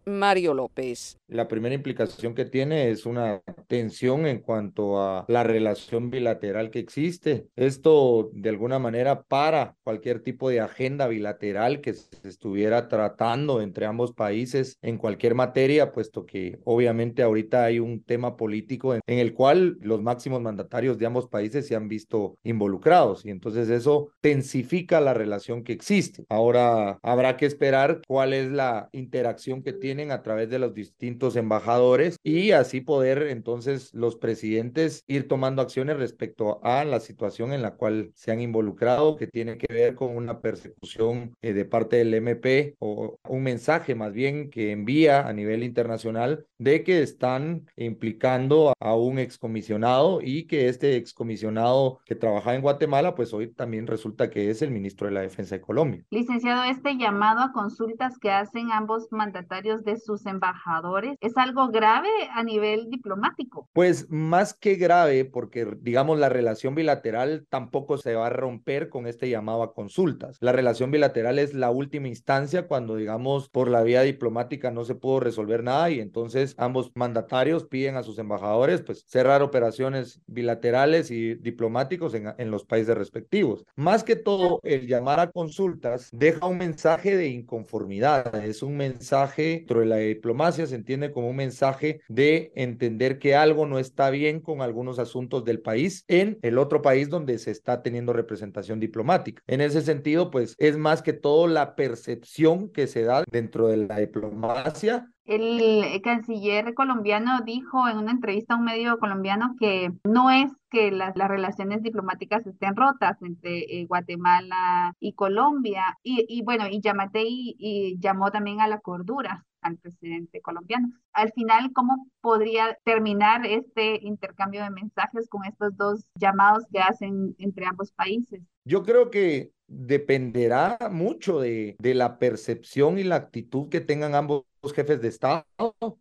Mario 0.05 0.55
López. 0.55 1.20
La 1.31 1.47
primera 1.47 1.77
implicación 1.77 2.35
que 2.35 2.45
tiene 2.45 2.91
es 2.91 3.07
una 3.07 3.41
tensión 3.69 4.27
en 4.27 4.41
cuanto 4.41 5.01
a 5.01 5.25
la 5.29 5.45
relación 5.45 6.11
bilateral 6.11 6.71
que 6.71 6.81
existe. 6.81 7.47
Esto 7.55 8.31
de 8.33 8.49
alguna 8.49 8.81
manera 8.81 9.23
para 9.23 9.77
cualquier 9.85 10.25
tipo 10.25 10.51
de 10.51 10.59
agenda 10.59 11.07
bilateral 11.07 11.81
que 11.81 11.95
se 11.95 12.29
estuviera 12.29 12.89
tratando 12.89 13.63
entre 13.63 13.87
ambos 13.87 14.13
países 14.13 14.77
en 14.83 14.99
cualquier 14.99 15.37
materia, 15.37 15.93
puesto 15.93 16.27
que 16.27 16.59
obviamente 16.65 17.23
ahorita 17.23 17.63
hay 17.63 17.79
un 17.79 18.03
tema 18.03 18.37
político 18.37 18.95
en, 18.95 19.01
el 19.07 19.33
cual 19.33 19.79
los 19.83 20.03
máximos 20.03 20.41
mandatarios 20.41 20.99
de 20.99 21.07
ambos 21.07 21.29
países 21.29 21.65
se 21.69 21.77
han 21.77 21.87
visto 21.87 22.39
involucrados 22.43 23.25
y 23.25 23.31
entonces 23.31 23.69
eso 23.71 24.11
tensifica 24.21 25.01
la 25.01 25.15
relación 25.15 25.63
que 25.63 25.73
existe. 25.73 26.25
Ahora 26.29 26.99
habrá 27.03 27.37
que 27.37 27.47
esperar 27.47 28.01
cuál 28.09 28.33
es 28.33 28.51
la 28.51 28.89
interacción 28.91 29.63
que 29.63 29.73
tienen 29.73 30.11
a 30.11 30.23
través 30.23 30.51
de 30.51 30.59
los 30.59 30.75
distintos 30.75 31.20
embajadores 31.37 32.17
y 32.23 32.53
así 32.53 32.81
poder 32.81 33.23
entonces 33.29 33.93
los 33.95 34.17
presidentes 34.17 35.05
ir 35.07 35.29
tomando 35.29 35.63
acciones 35.63 35.99
respecto 35.99 36.61
a 36.65 36.85
la 36.85 37.01
situación 37.01 37.53
en 37.53 37.63
la 37.63 37.75
cual 37.75 38.11
se 38.15 38.33
han 38.33 38.41
involucrado, 38.41 39.17
que 39.17 39.27
tiene 39.27 39.59
que 39.59 39.73
ver 39.73 39.95
con 39.95 40.17
una 40.17 40.41
persecución 40.41 41.35
eh, 41.43 41.53
de 41.53 41.65
parte 41.65 41.97
del 41.97 42.15
MP 42.15 42.77
o 42.79 43.19
un 43.29 43.43
mensaje 43.43 43.95
más 43.95 44.13
bien 44.13 44.51
que 44.51 44.73
envía 44.73 45.27
a 45.27 45.33
nivel 45.33 45.63
internacional 45.63 46.47
de 46.59 46.85
que 46.85 47.03
están 47.03 47.67
implicando 47.77 48.73
a 48.79 48.95
un 48.95 49.19
excomisionado 49.19 50.21
y 50.23 50.47
que 50.47 50.69
este 50.69 50.97
excomisionado 50.97 52.01
que 52.05 52.15
trabaja 52.15 52.55
en 52.55 52.63
Guatemala, 52.63 53.15
pues 53.15 53.33
hoy 53.33 53.49
también 53.49 53.87
resulta 53.87 54.31
que 54.31 54.51
es 54.51 54.63
el 54.63 54.71
ministro 54.71 55.07
de 55.07 55.15
la 55.15 55.21
Defensa 55.21 55.57
de 55.57 55.61
Colombia. 55.61 56.05
Licenciado, 56.11 56.65
este 56.65 56.97
llamado 56.97 57.41
a 57.41 57.53
consultas 57.53 58.19
que 58.19 58.31
hacen 58.31 58.71
ambos 58.73 59.09
mandatarios 59.11 59.85
de 59.85 59.97
sus 59.97 60.27
embajadores 60.27 61.10
¿Es 61.21 61.37
algo 61.37 61.69
grave 61.69 62.09
a 62.33 62.43
nivel 62.43 62.89
diplomático? 62.91 63.69
Pues 63.73 64.11
más 64.11 64.55
que 64.55 64.77
grave, 64.77 65.25
porque 65.25 65.67
digamos 65.81 66.19
la 66.19 66.29
relación 66.29 66.75
bilateral 66.75 67.47
tampoco 67.49 67.99
se 67.99 68.15
va 68.15 68.27
a 68.27 68.31
romper 68.31 68.89
con 68.89 69.07
este 69.07 69.29
llamado 69.29 69.63
a 69.63 69.75
consultas. 69.75 70.39
La 70.41 70.53
relación 70.53 70.91
bilateral 70.91 71.39
es 71.39 71.55
la 71.55 71.71
última 71.71 72.09
instancia 72.09 72.67
cuando 72.67 72.97
digamos 72.97 73.49
por 73.49 73.69
la 73.69 73.83
vía 73.83 74.03
diplomática 74.03 74.71
no 74.71 74.85
se 74.85 74.95
pudo 74.95 75.21
resolver 75.21 75.63
nada 75.63 75.91
y 75.91 76.01
entonces 76.01 76.55
ambos 76.59 76.93
mandatarios 76.95 77.65
piden 77.65 77.97
a 77.97 78.03
sus 78.03 78.19
embajadores 78.19 78.83
pues 78.83 79.05
cerrar 79.07 79.43
operaciones 79.43 80.21
bilaterales 80.27 81.11
y 81.11 81.35
diplomáticos 81.35 82.15
en, 82.15 82.33
en 82.37 82.51
los 82.51 82.65
países 82.65 82.97
respectivos. 82.97 83.65
Más 83.77 84.05
que 84.05 84.17
todo, 84.17 84.61
el 84.63 84.87
llamar 84.87 85.21
a 85.21 85.31
consultas 85.31 86.09
deja 86.13 86.47
un 86.47 86.59
mensaje 86.59 87.17
de 87.17 87.29
inconformidad, 87.29 88.45
es 88.45 88.63
un 88.63 88.77
mensaje 88.77 89.59
dentro 89.59 89.81
de 89.81 89.87
la 89.87 89.97
diplomacia, 89.97 90.67
se 90.67 90.75
entiende 90.75 91.00
como 91.09 91.31
un 91.31 91.37
mensaje 91.37 92.01
de 92.09 92.53
entender 92.55 93.19
que 93.19 93.35
algo 93.35 93.67
no 93.67 93.79
está 93.79 94.11
bien 94.11 94.41
con 94.41 94.63
algunos 94.63 94.99
asuntos 94.99 95.45
del 95.45 95.61
país 95.61 96.05
en 96.09 96.39
el 96.43 96.59
otro 96.59 96.83
país 96.83 97.09
donde 97.09 97.39
se 97.39 97.51
está 97.51 97.83
teniendo 97.83 98.13
representación 98.13 98.81
diplomática. 98.81 99.43
En 99.47 99.61
ese 99.61 99.81
sentido, 99.81 100.31
pues 100.31 100.55
es 100.59 100.77
más 100.77 101.03
que 101.03 101.13
todo 101.13 101.47
la 101.47 101.75
percepción 101.75 102.71
que 102.71 102.87
se 102.87 103.03
da 103.03 103.25
dentro 103.31 103.69
de 103.69 103.79
la 103.79 103.99
diplomacia 103.99 105.09
el 105.31 106.03
canciller 106.03 106.75
colombiano 106.75 107.43
dijo 107.45 107.89
en 107.89 107.99
una 107.99 108.11
entrevista 108.11 108.55
a 108.55 108.57
un 108.57 108.65
medio 108.65 108.99
colombiano 108.99 109.55
que 109.61 109.93
no 110.03 110.29
es 110.29 110.51
que 110.71 110.91
las, 110.91 111.15
relaciones 111.15 111.85
diplomáticas 111.85 112.45
estén 112.49 112.75
rotas 112.75 113.23
entre 113.23 113.59
eh, 113.61 113.87
Guatemala 113.87 114.93
y 114.99 115.13
Colombia. 115.13 115.97
Y, 116.03 116.43
bueno, 116.43 116.67
y 116.69 116.81
Yamatei 116.81 117.55
y 117.59 117.97
llamó 118.01 118.33
también 118.33 118.61
a 118.61 118.67
la 118.67 118.81
cordura 118.81 119.45
al 119.63 119.77
presidente 119.79 120.41
colombiano. 120.41 120.89
Al 121.13 121.33
final, 121.33 121.73
¿cómo 121.73 122.07
podría 122.21 122.79
terminar 122.85 123.45
este 123.47 123.99
intercambio 124.03 124.63
de 124.63 124.71
mensajes 124.71 125.29
con 125.29 125.45
estos 125.45 125.77
dos 125.77 126.07
llamados 126.15 126.65
que 126.73 126.81
hacen 126.81 127.35
entre 127.39 127.67
ambos 127.67 127.93
países? 127.93 128.41
Yo 128.65 128.83
creo 128.83 129.11
que 129.11 129.53
dependerá 129.67 130.79
mucho 130.91 131.41
de, 131.41 131.77
de 131.79 131.95
la 131.95 132.19
percepción 132.19 132.99
y 132.99 133.05
la 133.05 133.17
actitud 133.17 133.69
que 133.69 133.81
tengan 133.81 134.15
ambos 134.15 134.45
jefes 134.69 135.01
de 135.01 135.09
Estado 135.09 135.45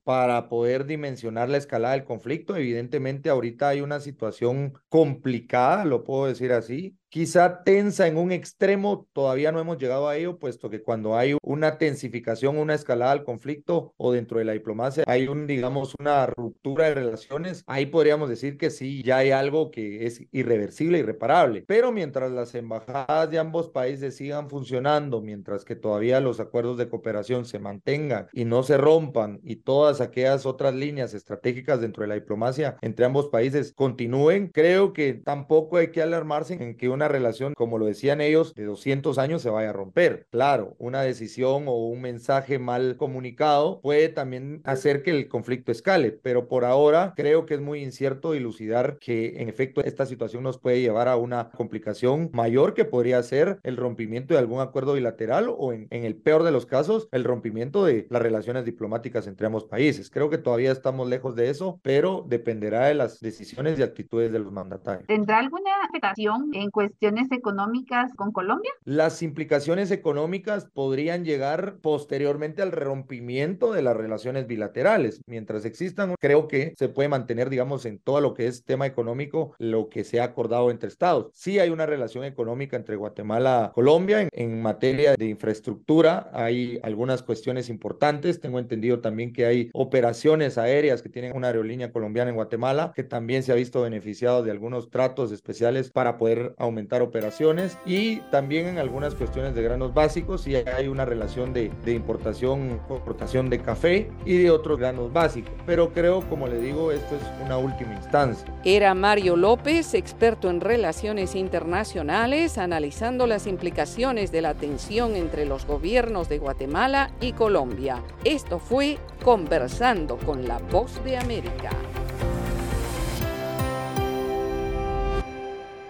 para 0.03 0.49
poder 0.49 0.86
dimensionar 0.86 1.49
la 1.49 1.57
escalada 1.57 1.93
del 1.93 2.03
conflicto. 2.03 2.55
Evidentemente, 2.55 3.30
ahorita 3.30 3.70
hay 3.70 3.82
una 3.82 3.99
situación 3.99 4.74
complicada, 4.89 5.86
lo 5.86 6.03
puedo 6.03 6.28
decir 6.28 6.51
así, 6.51 6.97
quizá 7.10 7.64
tensa 7.64 8.07
en 8.07 8.18
un 8.18 8.32
extremo, 8.32 9.07
todavía 9.14 9.51
no 9.51 9.60
hemos 9.60 9.78
llegado 9.78 10.07
a 10.07 10.16
ello, 10.16 10.38
puesto 10.38 10.70
que 10.70 10.84
cuando 10.84 11.18
hay 11.18 11.36
una 11.41 11.78
tensificación, 11.78 12.57
una 12.57 12.76
escalada 12.76 13.14
del 13.14 13.24
conflicto 13.24 13.93
o 13.97 14.12
dentro 14.12 14.38
de 14.38 14.45
la 14.45 14.53
diplomacia 14.53 15.03
hay 15.07 15.28
un, 15.28 15.47
digamos, 15.47 15.95
una 15.99 16.28
ruptura 16.28 16.86
de 16.86 16.93
relaciones, 16.95 17.64
ahí 17.66 17.88
podríamos 17.88 18.30
decir 18.30 18.57
que 18.57 18.70
sí, 18.70 19.01
ya 19.03 19.18
hay 19.18 19.32
algo 19.32 19.72
que 19.72 20.05
es 20.05 20.24
irreversible, 20.32 20.99
irreparable. 20.99 21.64
Pero 21.68 21.91
mientras 21.91 22.32
las 22.32 22.53
embajadas 22.55 23.32
de 23.32 23.39
ambos 23.39 23.70
países 23.70 24.16
sigan 24.16 24.49
funcionando, 24.49 25.22
mientras 25.22 25.66
que 25.66 25.76
todavía 25.76 26.20
los 26.20 26.39
acuerdos 26.39 26.78
de 26.78 26.89
cooperación 26.89 27.45
se 27.45 27.60
mantengan 27.60 28.28
y 28.34 28.45
no 28.50 28.64
se 28.64 28.78
rompan 28.78 29.39
y 29.43 29.58
todas 29.58 30.02
aquellas 30.02 30.45
otras 30.45 30.74
líneas 30.74 31.14
estratégicas 31.14 31.82
dentro 31.82 32.02
de 32.02 32.10
la 32.10 32.16
diplomacia 32.16 32.78
entre 32.82 33.06
ambos 33.06 33.28
países 33.30 33.74
continúen, 33.74 34.47
creo 34.47 34.93
que 34.93 35.14
tampoco 35.14 35.78
hay 35.78 35.91
que 35.91 36.02
alarmarse 36.02 36.56
en 36.56 36.76
que 36.76 36.89
una 36.89 37.08
relación, 37.08 37.54
como 37.54 37.78
lo 37.78 37.86
decían 37.86 38.22
ellos, 38.22 38.54
de 38.56 38.66
200 38.66 39.18
años 39.18 39.41
se 39.41 39.50
vaya 39.50 39.70
a 39.70 39.74
romper. 39.74 40.26
Claro, 40.30 40.76
una 40.80 41.02
decisión 41.02 41.66
o 41.68 41.74
un 41.74 42.02
mensaje 42.02 42.60
mal 42.60 42.97
comunicado 42.97 43.80
puede 43.82 44.10
también 44.10 44.62
hacer 44.64 45.04
que 45.04 45.12
el 45.12 45.28
conflicto 45.28 45.72
escale, 45.72 46.12
pero 46.12 46.47
por 46.47 46.66
ahora 46.66 47.14
creo 47.16 47.45
que 47.45 47.54
es 47.54 47.62
muy 47.62 47.82
incierto 47.84 48.32
dilucidar 48.32 48.97
que 49.00 49.41
en 49.41 49.50
efecto 49.50 49.82
esta 49.84 50.06
situación 50.06 50.43
nos 50.43 50.60
puede 50.60 50.82
llevar 50.82 51.08
a 51.08 51.18
una 51.18 51.50
complicación 51.52 52.30
mayor 52.34 52.74
que 52.74 52.86
podría 52.86 53.22
ser 53.24 53.60
el 53.64 53.78
rompimiento 53.78 54.34
de 54.34 54.39
algún 54.39 54.62
acuerdo 54.62 54.93
bilateral 54.93 55.54
o 55.56 55.74
en, 55.74 55.88
el 55.91 56.16
peor 56.16 56.43
de 56.43 56.52
los 56.52 56.66
casos 56.66 57.08
el 57.12 57.24
rompimiento 57.24 57.86
de 57.86 58.08
las 58.10 58.22
relaciones 58.40 58.64
diplomáticas 58.64 59.28
entre 59.28 59.48
ambos 59.48 59.66
países. 59.66 60.10
Creo 60.10 60.30
que 60.30 60.38
todavía 60.38 60.72
estamos 60.72 61.10
lejos 61.10 61.36
de 61.36 61.50
eso, 61.50 61.80
pero 61.84 62.26
dependerá 62.26 62.88
de 62.88 62.94
las 62.94 63.20
decisiones 63.20 63.78
y 63.78 63.84
actitudes 63.84 64.32
de 64.32 64.40
los 64.40 64.54
mandatarios. 64.54 65.08
¿Tendrá 65.08 65.40
alguna 65.40 65.72
afectación 65.84 66.52
en 66.54 66.70
cuestiones 66.70 67.30
económicas 67.32 68.14
con 68.16 68.32
Colombia? 68.32 68.72
Las 68.86 69.22
implicaciones 69.22 69.92
económicas 69.92 70.70
podrían 70.74 71.26
llegar 71.26 71.80
posteriormente 71.82 72.62
al 72.62 72.72
rompimiento 72.72 73.74
de 73.74 73.82
las 73.82 73.98
relaciones 73.98 74.48
bilaterales. 74.48 75.22
Mientras 75.28 75.66
existan, 75.66 76.16
creo 76.18 76.48
que 76.48 76.74
se 76.78 76.88
puede 76.88 77.10
mantener, 77.10 77.50
digamos, 77.50 77.86
en 77.86 78.00
todo 78.00 78.22
lo 78.22 78.34
que 78.34 78.48
es 78.48 78.64
tema 78.64 78.86
económico, 78.86 79.54
lo 79.60 79.90
que 79.90 80.06
se 80.06 80.22
ha 80.22 80.24
acordado 80.24 80.72
entre 80.72 80.88
estados. 80.88 81.30
Sí 81.34 81.60
hay 81.60 81.72
una 81.72 81.86
relación 81.86 82.24
económica 82.24 82.78
entre 82.78 82.96
Guatemala 82.96 83.72
y 83.72 83.74
Colombia 83.74 84.22
en, 84.22 84.30
en 84.32 84.62
materia 84.62 85.16
de 85.16 85.26
infraestructura. 85.26 86.30
Hay 86.34 86.80
algunas 86.84 87.22
cuestiones 87.22 87.70
importantes. 87.70 88.28
Tengo 88.38 88.59
entendido 88.59 88.99
también 88.99 89.34
que 89.34 89.45
hay 89.45 89.69
operaciones 89.73 90.57
aéreas 90.57 91.01
que 91.01 91.09
tienen 91.09 91.36
una 91.36 91.47
aerolínea 91.47 91.91
colombiana 91.91 92.30
en 92.30 92.36
Guatemala 92.36 92.91
que 92.95 93.03
también 93.03 93.43
se 93.43 93.51
ha 93.51 93.55
visto 93.55 93.82
beneficiado 93.82 94.43
de 94.43 94.51
algunos 94.51 94.89
tratos 94.89 95.32
especiales 95.32 95.89
para 95.89 96.17
poder 96.17 96.53
aumentar 96.57 97.01
operaciones 97.01 97.77
y 97.86 98.17
también 98.32 98.67
en 98.67 98.77
algunas 98.77 99.15
cuestiones 99.15 99.55
de 99.55 99.63
granos 99.63 99.93
básicos 99.93 100.47
y 100.47 100.55
hay 100.55 100.88
una 100.88 101.05
relación 101.05 101.53
de, 101.53 101.71
de 101.86 101.93
importación, 101.93 102.82
exportación 102.89 103.49
de 103.49 103.61
café 103.61 104.11
y 104.25 104.38
de 104.38 104.51
otros 104.51 104.80
granos 104.80 105.11
básicos. 105.11 105.53
Pero 105.65 105.93
creo, 105.93 106.27
como 106.30 106.47
le 106.47 106.59
digo, 106.59 106.91
esto 106.91 107.15
es 107.15 107.21
una 107.45 107.57
última 107.57 107.93
instancia. 107.95 108.45
Era 108.63 108.93
Mario 108.93 109.36
López, 109.36 109.93
experto 109.93 110.49
en 110.49 110.61
relaciones 110.61 111.36
internacionales, 111.36 112.57
analizando 112.57 113.27
las 113.27 113.47
implicaciones 113.47 114.32
de 114.32 114.41
la 114.41 114.53
tensión 114.53 115.15
entre 115.15 115.45
los 115.45 115.65
gobiernos 115.65 116.30
de 116.30 116.39
Guatemala 116.39 117.11
y 117.21 117.34
Colombia. 117.34 118.03
Esto 118.26 118.59
fue 118.59 118.97
Conversando 119.24 120.17
con 120.17 120.45
la 120.45 120.57
Voz 120.57 121.01
de 121.05 121.15
América. 121.15 121.70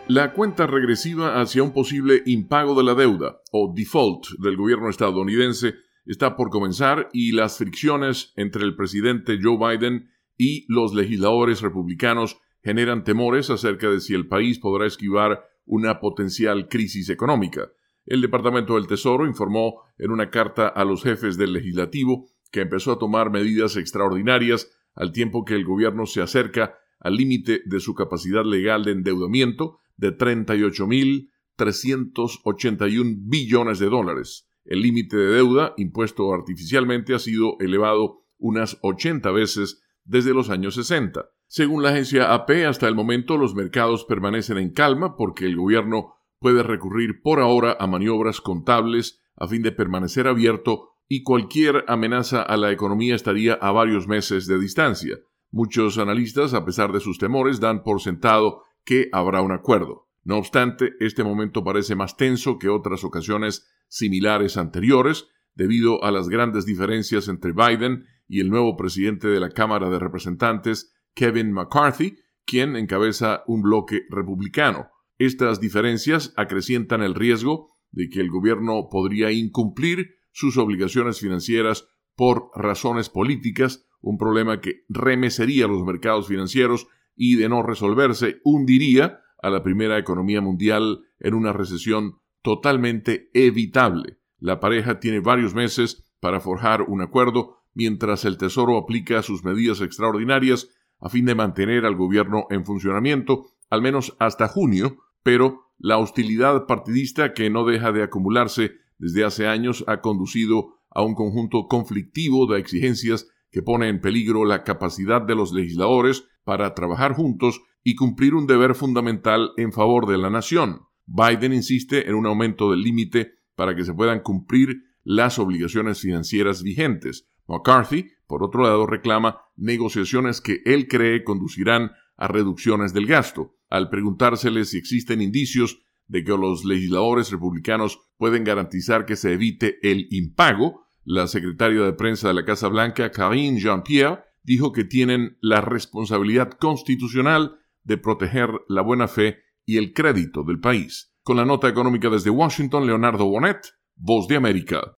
La 0.08 0.32
cuenta 0.34 0.68
regresiva 0.68 1.42
hacia 1.42 1.64
un 1.64 1.74
posible 1.74 2.22
impago 2.28 2.76
de 2.76 2.84
la 2.84 2.94
deuda 2.94 3.42
o 3.52 3.74
default 3.76 4.28
del 4.38 4.58
gobierno 4.58 4.92
estadounidense 4.92 5.74
está 6.06 6.36
por 6.36 6.52
comenzar 6.52 7.10
y 7.14 7.32
las 7.32 7.58
fricciones 7.58 8.32
entre 8.36 8.64
el 8.64 8.76
presidente 8.76 9.40
Joe 9.42 9.58
Biden 9.58 10.12
y 10.38 10.72
los 10.72 10.94
legisladores 10.94 11.62
republicanos 11.62 12.38
generan 12.62 13.04
temores 13.04 13.50
acerca 13.50 13.90
de 13.90 14.02
si 14.02 14.14
el 14.14 14.28
país 14.28 14.60
podrá 14.60 14.86
esquivar 14.86 15.46
una 15.66 16.00
potencial 16.00 16.68
crisis 16.68 17.10
económica. 17.10 17.72
El 18.06 18.22
Departamento 18.22 18.76
del 18.76 18.88
Tesoro 18.88 19.28
informó 19.28 19.82
en 19.98 20.12
una 20.12 20.30
carta 20.30 20.68
a 20.68 20.86
los 20.86 21.04
jefes 21.04 21.38
del 21.38 21.54
legislativo 21.54 22.28
que 22.52 22.62
empezó 22.62 22.92
a 22.92 23.00
tomar 23.00 23.30
medidas 23.30 23.78
extraordinarias 23.78 24.72
al 24.96 25.12
tiempo 25.12 25.46
que 25.46 25.54
el 25.56 25.66
gobierno 25.66 26.06
se 26.06 26.22
acerca 26.22 26.76
al 27.00 27.16
límite 27.16 27.62
de 27.66 27.80
su 27.80 27.96
capacidad 27.96 28.44
legal 28.44 28.84
de 28.84 28.92
endeudamiento 28.92 29.80
de 29.98 30.16
38.381 30.18 33.18
billones 33.22 33.80
de 33.80 33.90
dólares. 33.90 34.50
El 34.66 34.82
límite 34.82 35.16
de 35.18 35.34
deuda 35.34 35.74
impuesto 35.78 36.34
artificialmente 36.34 37.16
ha 37.16 37.20
sido 37.20 37.56
elevado 37.60 38.26
unas 38.38 38.78
80 38.82 39.32
veces 39.32 39.82
desde 40.04 40.34
los 40.34 40.50
años 40.50 40.76
60. 40.76 41.30
Según 41.48 41.84
la 41.84 41.90
agencia 41.90 42.34
AP, 42.34 42.66
hasta 42.68 42.88
el 42.88 42.96
momento 42.96 43.38
los 43.38 43.56
mercados 43.56 44.04
permanecen 44.06 44.58
en 44.58 44.72
calma 44.72 45.16
porque 45.16 45.46
el 45.46 45.56
gobierno 45.56 46.16
puede 46.40 46.64
recurrir 46.64 47.22
por 47.22 47.40
ahora 47.40 47.76
a 47.80 47.88
maniobras 47.88 48.42
contables 48.42 49.22
a 49.36 49.48
fin 49.48 49.62
de 49.62 49.72
permanecer 49.72 50.28
abierto 50.28 50.90
y 51.08 51.24
cualquier 51.24 51.86
amenaza 51.88 52.42
a 52.42 52.58
la 52.58 52.72
economía 52.72 53.16
estaría 53.16 53.54
a 53.54 53.72
varios 53.72 54.08
meses 54.08 54.48
de 54.48 54.60
distancia. 54.60 55.18
Muchos 55.52 55.98
analistas, 55.98 56.54
a 56.54 56.66
pesar 56.66 56.92
de 56.92 57.00
sus 57.00 57.18
temores, 57.18 57.60
dan 57.60 57.84
por 57.84 58.02
sentado 58.02 58.64
que 58.86 59.10
habrá 59.12 59.42
un 59.42 59.52
acuerdo. 59.52 60.08
No 60.24 60.38
obstante, 60.38 60.94
este 61.00 61.24
momento 61.24 61.64
parece 61.64 61.96
más 61.96 62.16
tenso 62.16 62.60
que 62.60 62.70
otras 62.70 63.04
ocasiones 63.04 63.68
similares 63.88 64.58
anteriores, 64.58 65.28
debido 65.56 66.04
a 66.04 66.12
las 66.12 66.30
grandes 66.30 66.66
diferencias 66.66 67.28
entre 67.28 67.54
Biden 67.54 68.06
y 68.28 68.40
el 68.40 68.50
nuevo 68.50 68.78
presidente 68.78 69.28
de 69.28 69.40
la 69.40 69.50
Cámara 69.50 69.90
de 69.90 69.98
Representantes, 69.98 70.94
Kevin 71.16 71.52
McCarthy, 71.52 72.18
quien 72.46 72.76
encabeza 72.76 73.44
un 73.48 73.64
bloque 73.64 74.04
republicano. 74.10 74.90
Estas 75.20 75.60
diferencias 75.60 76.34
acrecientan 76.38 77.04
el 77.04 77.14
riesgo 77.14 77.76
de 77.92 78.10
que 78.10 78.22
el 78.22 78.30
gobierno 78.30 78.88
podría 78.90 79.32
incumplir 79.34 80.16
sus 80.32 80.58
obligaciones 80.58 81.20
financieras 81.20 81.90
por 82.16 82.52
razones 82.56 83.10
políticas, 83.10 83.86
un 84.02 84.18
problema 84.18 84.62
que 84.62 84.86
remecería 84.88 85.68
los 85.68 85.84
mercados 85.84 86.28
financieros 86.28 86.88
y 87.18 87.36
de 87.36 87.50
no 87.50 87.64
resolverse 87.64 88.40
hundiría 88.46 89.20
a 89.42 89.50
la 89.50 89.62
primera 89.62 89.98
economía 89.98 90.40
mundial 90.40 91.02
en 91.20 91.34
una 91.34 91.52
recesión 91.52 92.20
totalmente 92.42 93.30
evitable. 93.34 94.20
La 94.38 94.62
pareja 94.62 95.02
tiene 95.02 95.20
varios 95.20 95.54
meses 95.54 96.10
para 96.22 96.40
forjar 96.40 96.84
un 96.84 97.02
acuerdo 97.02 97.58
mientras 97.74 98.24
el 98.24 98.38
Tesoro 98.38 98.78
aplica 98.78 99.22
sus 99.22 99.44
medidas 99.44 99.82
extraordinarias 99.82 100.70
a 101.02 101.10
fin 101.10 101.26
de 101.26 101.36
mantener 101.36 101.86
al 101.86 101.96
gobierno 101.96 102.48
en 102.50 102.66
funcionamiento, 102.66 103.48
al 103.70 103.82
menos 103.82 104.16
hasta 104.20 104.48
junio, 104.48 104.98
pero 105.30 105.68
la 105.78 106.00
hostilidad 106.00 106.66
partidista 106.66 107.36
que 107.36 107.52
no 107.52 107.64
deja 107.64 107.92
de 107.92 108.02
acumularse 108.02 108.72
desde 108.98 109.24
hace 109.24 109.46
años 109.46 109.84
ha 109.86 110.02
conducido 110.02 110.80
a 110.90 111.04
un 111.04 111.14
conjunto 111.14 111.68
conflictivo 111.68 112.52
de 112.52 112.60
exigencias 112.60 113.28
que 113.52 113.62
pone 113.62 113.90
en 113.90 114.02
peligro 114.02 114.44
la 114.44 114.64
capacidad 114.64 115.22
de 115.22 115.36
los 115.36 115.54
legisladores 115.54 116.28
para 116.44 116.74
trabajar 116.74 117.14
juntos 117.14 117.62
y 117.84 117.94
cumplir 117.94 118.34
un 118.34 118.48
deber 118.48 118.74
fundamental 118.74 119.52
en 119.58 119.72
favor 119.72 120.08
de 120.08 120.18
la 120.18 120.32
nación. 120.32 120.88
Biden 121.06 121.54
insiste 121.54 122.10
en 122.10 122.16
un 122.16 122.26
aumento 122.26 122.72
del 122.72 122.82
límite 122.82 123.36
para 123.54 123.76
que 123.76 123.86
se 123.86 123.94
puedan 123.94 124.22
cumplir 124.22 124.82
las 125.04 125.38
obligaciones 125.38 126.02
financieras 126.02 126.64
vigentes. 126.64 127.30
McCarthy, 127.48 128.14
por 128.26 128.44
otro 128.44 128.64
lado, 128.64 128.88
reclama 128.88 129.42
negociaciones 129.58 130.42
que 130.42 130.64
él 130.66 130.88
cree 130.88 131.24
conducirán 131.24 131.92
a 132.18 132.28
reducciones 132.28 132.96
del 132.96 133.06
gasto. 133.06 133.59
Al 133.70 133.90
preguntársele 133.90 134.66
si 134.66 134.78
existen 134.78 135.22
indicios 135.22 135.80
de 136.08 136.24
que 136.24 136.32
los 136.32 136.66
legisladores 136.66 137.32
republicanos 137.32 138.00
pueden 138.18 138.44
garantizar 138.44 139.06
que 139.06 139.16
se 139.16 139.34
evite 139.34 139.78
el 139.84 140.08
impago, 140.10 140.88
la 141.04 141.28
secretaria 141.28 141.82
de 141.82 141.94
prensa 141.94 142.30
de 142.30 142.34
la 142.34 142.46
Casa 142.46 142.68
Blanca, 142.68 143.12
Karine 143.12 143.60
Jean-Pierre, 143.60 144.24
dijo 144.44 144.72
que 144.72 144.84
tienen 144.84 145.38
la 145.42 145.62
responsabilidad 145.62 146.52
constitucional 146.52 147.60
de 147.84 147.98
proteger 147.98 148.50
la 148.68 148.82
buena 148.82 149.08
fe 149.08 149.38
y 149.66 149.78
el 149.78 149.94
crédito 149.94 150.44
del 150.44 150.60
país. 150.60 151.14
Con 151.22 151.38
la 151.38 151.46
nota 151.46 151.68
económica 151.68 152.10
desde 152.10 152.32
Washington, 152.32 152.88
Leonardo 152.88 153.26
Bonet, 153.26 153.60
Voz 153.96 154.28
de 154.28 154.36
América. 154.36 154.96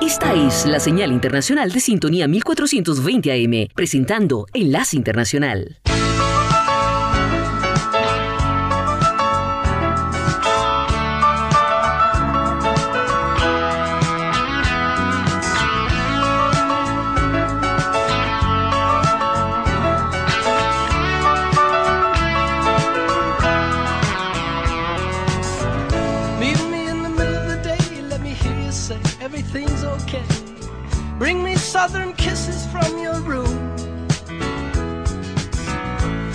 Esta 0.00 0.34
es 0.34 0.66
la 0.66 0.80
señal 0.80 1.12
internacional 1.12 1.70
de 1.70 1.78
sintonía 1.78 2.26
1420 2.26 3.30
AM, 3.30 3.68
presentando 3.74 4.46
Enlace 4.52 4.96
Internacional. 4.96 5.81
Bring 31.22 31.44
me 31.44 31.54
southern 31.54 32.14
kisses 32.14 32.66
from 32.66 32.98
your 32.98 33.20
room. 33.20 33.76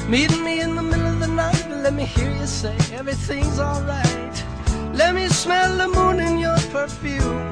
Meet 0.10 0.32
me 0.40 0.62
in 0.62 0.78
the 0.78 0.82
middle 0.82 1.08
of 1.08 1.20
the 1.20 1.28
night, 1.28 1.68
let 1.84 1.94
me 1.94 2.06
hear 2.06 2.32
you 2.32 2.48
say 2.48 2.74
everything's 2.94 3.60
alright. 3.60 4.46
Let 4.94 5.14
me 5.14 5.28
smell 5.28 5.76
the 5.76 5.90
moon 5.90 6.22
in 6.22 6.40
your 6.40 6.58
perfume. 6.72 7.52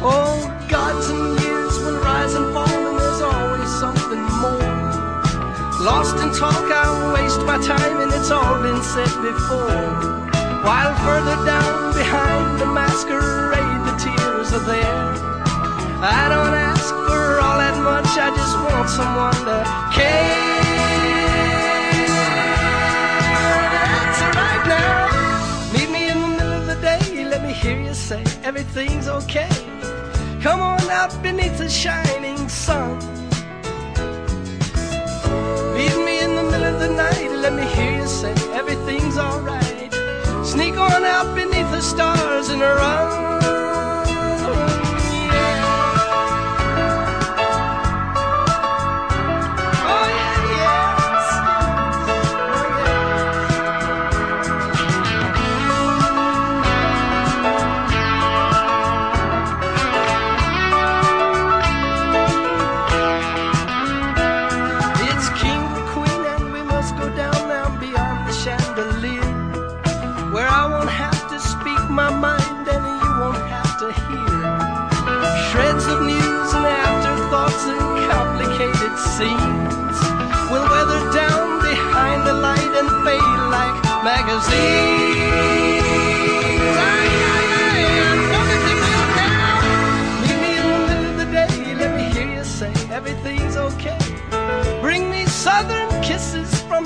Oh, 0.00 0.40
gods 0.70 1.10
and 1.10 1.38
years 1.40 1.78
will 1.80 2.00
rise 2.00 2.32
and 2.32 2.54
fall, 2.54 2.80
and 2.88 2.98
there's 2.98 3.20
always 3.20 3.68
something 3.78 4.24
more. 4.40 4.72
Lost 5.84 6.16
in 6.16 6.32
talk, 6.32 6.64
I 6.64 7.12
waste 7.12 7.42
my 7.42 7.58
time, 7.58 8.00
and 8.00 8.10
it's 8.10 8.30
all 8.30 8.56
been 8.62 8.82
said 8.82 9.14
before. 9.20 9.84
While 10.64 10.94
further 11.04 11.36
down 11.44 11.92
behind 11.92 12.58
the 12.58 12.68
masquerade, 12.72 13.80
the 13.84 13.94
tears 14.02 14.50
are 14.54 14.64
there. 14.64 15.33
I 16.00 16.28
don't 16.28 16.54
ask 16.54 16.88
for 17.08 17.40
all 17.40 17.58
that 17.58 17.76
much, 17.82 18.06
I 18.18 18.30
just 18.34 18.56
want 18.58 18.88
someone 18.90 19.34
to 19.48 19.58
care. 19.94 20.54
That's 23.74 24.20
right 24.36 24.64
now. 24.66 25.72
Meet 25.72 25.90
me 25.90 26.02
in 26.10 26.20
the 26.20 26.28
middle 26.28 26.52
of 26.52 26.66
the 26.66 26.76
day, 26.80 27.24
let 27.24 27.42
me 27.42 27.52
hear 27.52 27.80
you 27.80 27.94
say 27.94 28.22
everything's 28.42 29.08
okay. 29.08 29.48
Come 30.42 30.60
on 30.60 30.80
out 30.90 31.12
beneath 31.22 31.56
the 31.58 31.68
shining 31.68 32.48
sun. 32.48 32.98
Meet 35.74 35.96
me 36.06 36.20
in 36.20 36.34
the 36.36 36.44
middle 36.50 36.74
of 36.74 36.80
the 36.80 36.90
night, 36.90 37.30
let 37.44 37.54
me 37.54 37.64
hear 37.76 37.92
you 38.00 38.06
say 38.06 38.34
everything's 38.52 39.16
alright. 39.16 39.92
Sneak 40.44 40.76
on 40.76 41.04
out 41.04 41.34
beneath 41.34 41.70
the 41.70 41.80
stars 41.80 42.48
and 42.50 42.60
run. 42.60 42.93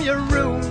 your 0.08 0.20
room. 0.36 0.62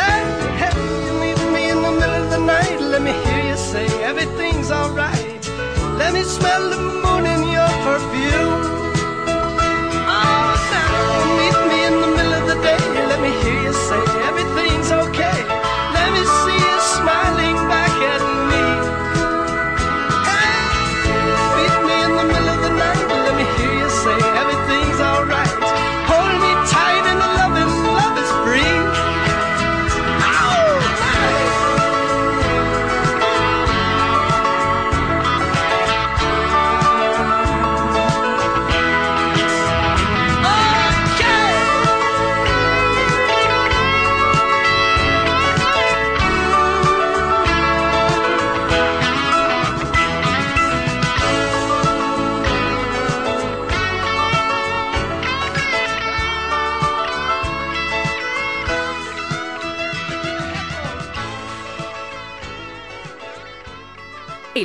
Hey, 0.00 0.22
hey, 0.60 0.74
you 1.06 1.12
meet 1.22 1.38
me 1.54 1.70
in 1.70 1.80
the 1.80 1.92
middle 1.92 2.24
of 2.24 2.28
the 2.28 2.38
night. 2.38 2.80
Let 2.80 3.02
me 3.02 3.12
hear 3.24 3.42
you 3.50 3.56
say 3.56 3.86
everything's 4.02 4.72
alright. 4.72 5.42
Let 6.00 6.12
me 6.12 6.24
smell 6.24 6.70
the 6.70 6.80
moon 7.02 7.24
in 7.24 7.42
your 7.56 7.72
perfume. 7.86 8.53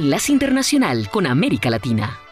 Enlace 0.09 0.31
Internacional 0.31 1.07
con 1.11 1.27
América 1.27 1.69
Latina. 1.69 2.28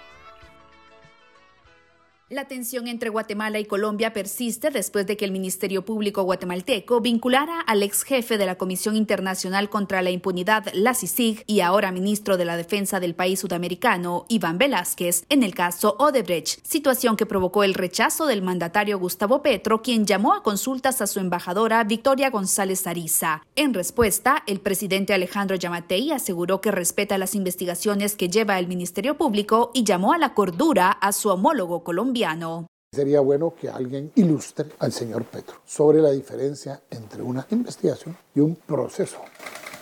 La 2.37 2.47
tensión 2.47 2.87
entre 2.87 3.09
Guatemala 3.09 3.57
y 3.57 3.65
Colombia 3.65 4.13
persiste 4.13 4.69
después 4.69 5.07
de 5.07 5.17
que 5.17 5.25
el 5.25 5.31
Ministerio 5.31 5.83
Público 5.83 6.21
guatemalteco 6.21 7.01
vinculara 7.01 7.61
al 7.61 7.81
ex 7.81 8.03
jefe 8.03 8.37
de 8.37 8.45
la 8.45 8.59
Comisión 8.59 8.95
Internacional 8.95 9.71
contra 9.71 10.03
la 10.03 10.11
Impunidad, 10.11 10.67
la 10.75 10.93
CICIG, 10.93 11.43
y 11.47 11.61
ahora 11.61 11.91
ministro 11.91 12.37
de 12.37 12.45
la 12.45 12.55
Defensa 12.55 12.99
del 12.99 13.15
país 13.15 13.39
sudamericano, 13.39 14.27
Iván 14.29 14.59
Velázquez, 14.59 15.25
en 15.29 15.41
el 15.41 15.55
caso 15.55 15.95
Odebrecht, 15.97 16.63
situación 16.63 17.17
que 17.17 17.25
provocó 17.25 17.63
el 17.63 17.73
rechazo 17.73 18.27
del 18.27 18.43
mandatario 18.43 18.99
Gustavo 18.99 19.41
Petro, 19.41 19.81
quien 19.81 20.05
llamó 20.05 20.35
a 20.35 20.43
consultas 20.43 21.01
a 21.01 21.07
su 21.07 21.19
embajadora 21.19 21.83
Victoria 21.85 22.29
González 22.29 22.85
Ariza. 22.85 23.47
En 23.55 23.73
respuesta, 23.73 24.43
el 24.45 24.59
presidente 24.59 25.15
Alejandro 25.15 25.55
Yamatei 25.55 26.11
aseguró 26.11 26.61
que 26.61 26.69
respeta 26.69 27.17
las 27.17 27.33
investigaciones 27.33 28.15
que 28.15 28.29
lleva 28.29 28.59
el 28.59 28.67
Ministerio 28.67 29.17
Público 29.17 29.71
y 29.73 29.83
llamó 29.83 30.13
a 30.13 30.19
la 30.19 30.35
cordura 30.35 30.91
a 30.91 31.11
su 31.13 31.29
homólogo 31.29 31.83
colombiano. 31.83 32.26
Sería 32.93 33.19
bueno 33.19 33.53
que 33.53 33.69
alguien 33.69 34.11
ilustre 34.15 34.69
al 34.79 34.91
señor 34.91 35.25
Petro 35.25 35.57
sobre 35.65 36.01
la 36.01 36.11
diferencia 36.11 36.81
entre 36.89 37.21
una 37.21 37.45
investigación 37.51 38.17
y 38.33 38.39
un 38.39 38.55
proceso 38.55 39.19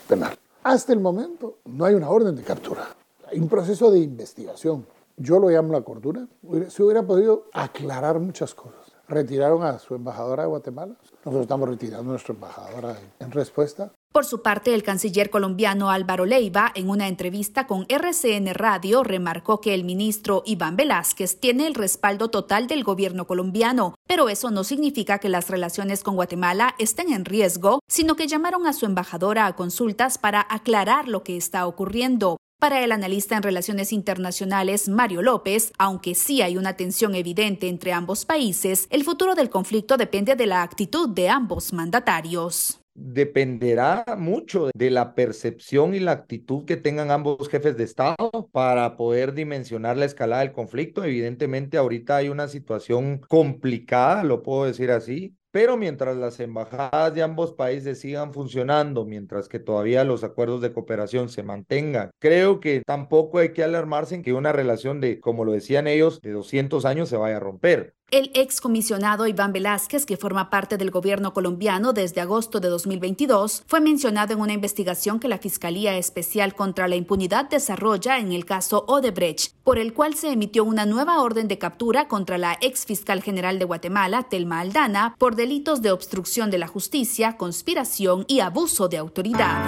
penal. 0.07 0.35
Hasta 0.63 0.93
el 0.93 0.99
momento 0.99 1.59
no 1.65 1.85
hay 1.85 1.93
una 1.93 2.09
orden 2.09 2.35
de 2.35 2.43
captura, 2.43 2.87
hay 3.27 3.39
un 3.39 3.47
proceso 3.47 3.91
de 3.91 3.99
investigación. 3.99 4.85
Yo 5.17 5.39
lo 5.39 5.49
llamo 5.49 5.71
la 5.71 5.81
cordura. 5.81 6.27
Se 6.67 6.83
hubiera 6.83 7.03
podido 7.03 7.45
aclarar 7.53 8.19
muchas 8.19 8.53
cosas. 8.53 8.91
Retiraron 9.07 9.63
a 9.63 9.79
su 9.79 9.95
embajadora 9.95 10.43
de 10.43 10.49
Guatemala. 10.49 10.95
Nosotros 11.23 11.43
estamos 11.43 11.69
retirando 11.69 12.09
a 12.09 12.13
nuestra 12.13 12.33
embajadora 12.33 12.97
en 13.19 13.31
respuesta. 13.31 13.93
Por 14.15 14.23
su 14.23 14.41
parte, 14.41 14.73
el 14.73 14.81
canciller 14.81 15.29
colombiano 15.29 15.89
Álvaro 15.89 16.23
Leiva, 16.23 16.71
en 16.73 16.89
una 16.89 17.09
entrevista 17.09 17.67
con 17.67 17.85
RCN 17.89 18.53
Radio, 18.53 19.03
remarcó 19.03 19.59
que 19.59 19.73
el 19.73 19.83
ministro 19.83 20.41
Iván 20.45 20.77
Velázquez 20.77 21.41
tiene 21.41 21.67
el 21.67 21.75
respaldo 21.75 22.29
total 22.29 22.67
del 22.67 22.85
gobierno 22.85 23.27
colombiano, 23.27 23.93
pero 24.07 24.29
eso 24.29 24.51
no 24.51 24.63
significa 24.63 25.19
que 25.19 25.27
las 25.27 25.49
relaciones 25.49 26.01
con 26.01 26.15
Guatemala 26.15 26.75
estén 26.79 27.11
en 27.11 27.25
riesgo, 27.25 27.81
sino 27.89 28.15
que 28.15 28.27
llamaron 28.27 28.65
a 28.67 28.71
su 28.71 28.85
embajadora 28.85 29.47
a 29.47 29.55
consultas 29.57 30.17
para 30.17 30.47
aclarar 30.49 31.09
lo 31.09 31.25
que 31.25 31.35
está 31.35 31.67
ocurriendo. 31.67 32.37
Para 32.57 32.85
el 32.85 32.93
analista 32.93 33.35
en 33.35 33.43
relaciones 33.43 33.91
internacionales 33.91 34.87
Mario 34.87 35.23
López, 35.23 35.73
aunque 35.77 36.15
sí 36.15 36.41
hay 36.41 36.55
una 36.55 36.77
tensión 36.77 37.15
evidente 37.15 37.67
entre 37.67 37.91
ambos 37.91 38.23
países, 38.23 38.87
el 38.91 39.03
futuro 39.03 39.35
del 39.35 39.49
conflicto 39.49 39.97
depende 39.97 40.37
de 40.37 40.45
la 40.45 40.63
actitud 40.63 41.09
de 41.09 41.27
ambos 41.27 41.73
mandatarios 41.73 42.79
dependerá 42.95 44.05
mucho 44.17 44.69
de 44.73 44.89
la 44.89 45.13
percepción 45.15 45.93
y 45.93 45.99
la 45.99 46.13
actitud 46.13 46.65
que 46.65 46.77
tengan 46.77 47.11
ambos 47.11 47.49
jefes 47.49 47.77
de 47.77 47.83
Estado 47.83 48.49
para 48.51 48.95
poder 48.97 49.33
dimensionar 49.33 49.97
la 49.97 50.05
escalada 50.05 50.41
del 50.41 50.53
conflicto. 50.53 51.03
Evidentemente, 51.03 51.77
ahorita 51.77 52.15
hay 52.15 52.29
una 52.29 52.47
situación 52.47 53.19
complicada, 53.27 54.23
lo 54.23 54.41
puedo 54.41 54.65
decir 54.65 54.91
así, 54.91 55.35
pero 55.55 55.77
mientras 55.77 56.17
las 56.17 56.41
embajadas 56.41 57.13
de 57.15 57.23
ambos 57.23 57.53
países 57.53 58.01
sigan 58.01 58.33
funcionando, 58.33 59.05
mientras 59.05 59.47
que 59.47 59.59
todavía 59.59 60.03
los 60.03 60.25
acuerdos 60.25 60.61
de 60.61 60.73
cooperación 60.73 61.29
se 61.29 61.43
mantengan, 61.43 62.11
creo 62.19 62.59
que 62.59 62.81
tampoco 62.85 63.39
hay 63.39 63.53
que 63.53 63.63
alarmarse 63.63 64.15
en 64.15 64.21
que 64.21 64.33
una 64.33 64.51
relación 64.51 64.99
de, 64.99 65.21
como 65.21 65.45
lo 65.45 65.53
decían 65.53 65.87
ellos, 65.87 66.19
de 66.19 66.31
200 66.31 66.83
años 66.83 67.07
se 67.07 67.15
vaya 67.15 67.37
a 67.37 67.39
romper. 67.39 67.95
El 68.11 68.29
excomisionado 68.35 69.25
Iván 69.25 69.51
Velázquez, 69.51 70.05
que 70.05 70.15
forma 70.15 70.51
parte 70.51 70.77
del 70.77 70.91
gobierno 70.91 71.33
colombiano 71.33 71.91
desde 71.91 72.21
agosto 72.21 72.59
de 72.59 72.69
2022, 72.69 73.63
fue 73.67 73.81
mencionado 73.81 74.31
en 74.33 74.41
una 74.41 74.53
investigación 74.53 75.19
que 75.19 75.27
la 75.27 75.39
Fiscalía 75.39 75.97
Especial 75.97 76.53
contra 76.53 76.87
la 76.87 76.95
Impunidad 76.95 77.49
desarrolla 77.49 78.19
en 78.19 78.31
el 78.31 78.45
caso 78.45 78.85
Odebrecht, 78.87 79.53
por 79.63 79.79
el 79.79 79.93
cual 79.93 80.13
se 80.13 80.31
emitió 80.31 80.63
una 80.63 80.85
nueva 80.85 81.19
orden 81.19 81.47
de 81.47 81.57
captura 81.57 82.07
contra 82.07 82.37
la 82.37 82.57
ex 82.61 82.85
fiscal 82.85 83.23
general 83.23 83.57
de 83.57 83.65
Guatemala, 83.65 84.23
Telma 84.29 84.59
Aldana, 84.59 85.15
por 85.17 85.35
delitos 85.35 85.81
de 85.81 85.91
obstrucción 85.91 86.51
de 86.51 86.59
la 86.59 86.67
justicia, 86.67 87.37
conspiración 87.37 88.23
y 88.27 88.39
abuso 88.39 88.87
de 88.87 88.97
autoridad. 88.97 89.63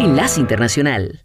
Enlace 0.00 0.40
Internacional. 0.40 1.24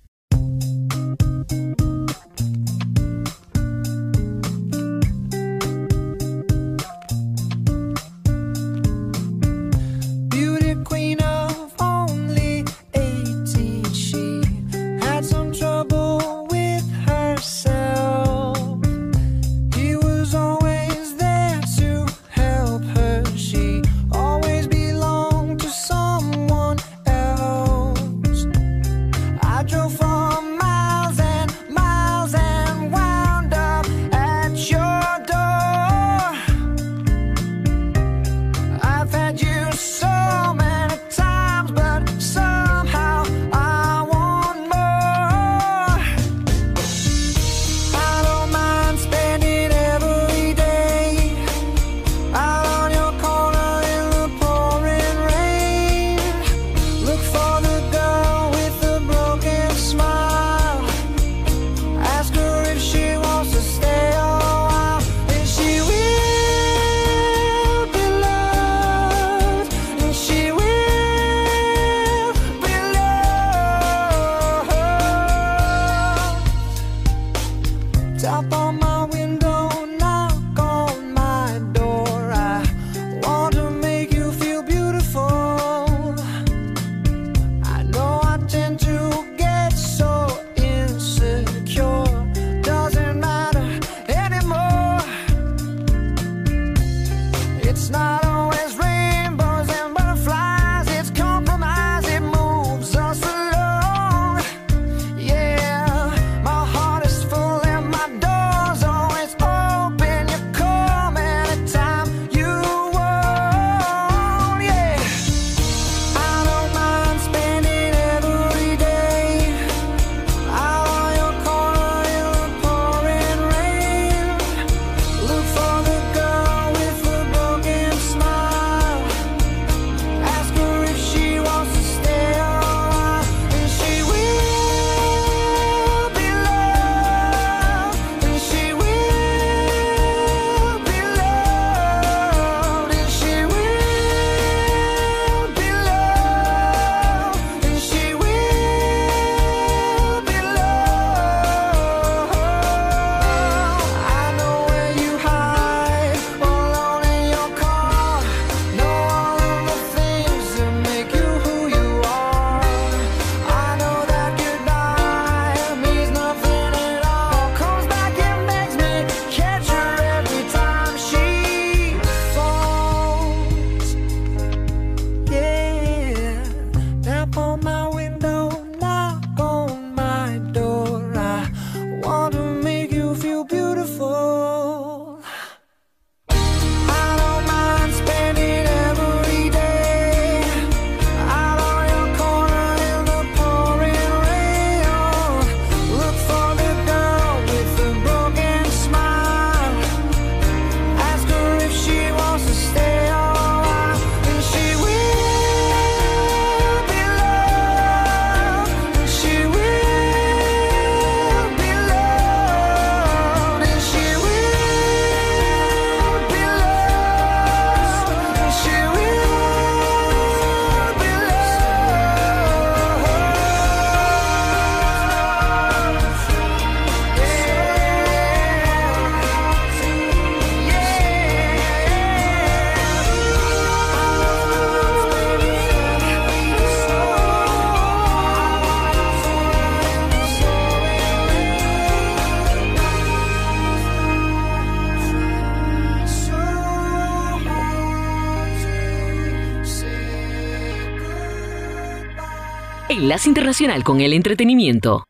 Internacional 253.24 253.86
con 253.86 254.02
el 254.02 254.12
Entretenimiento. 254.12 255.06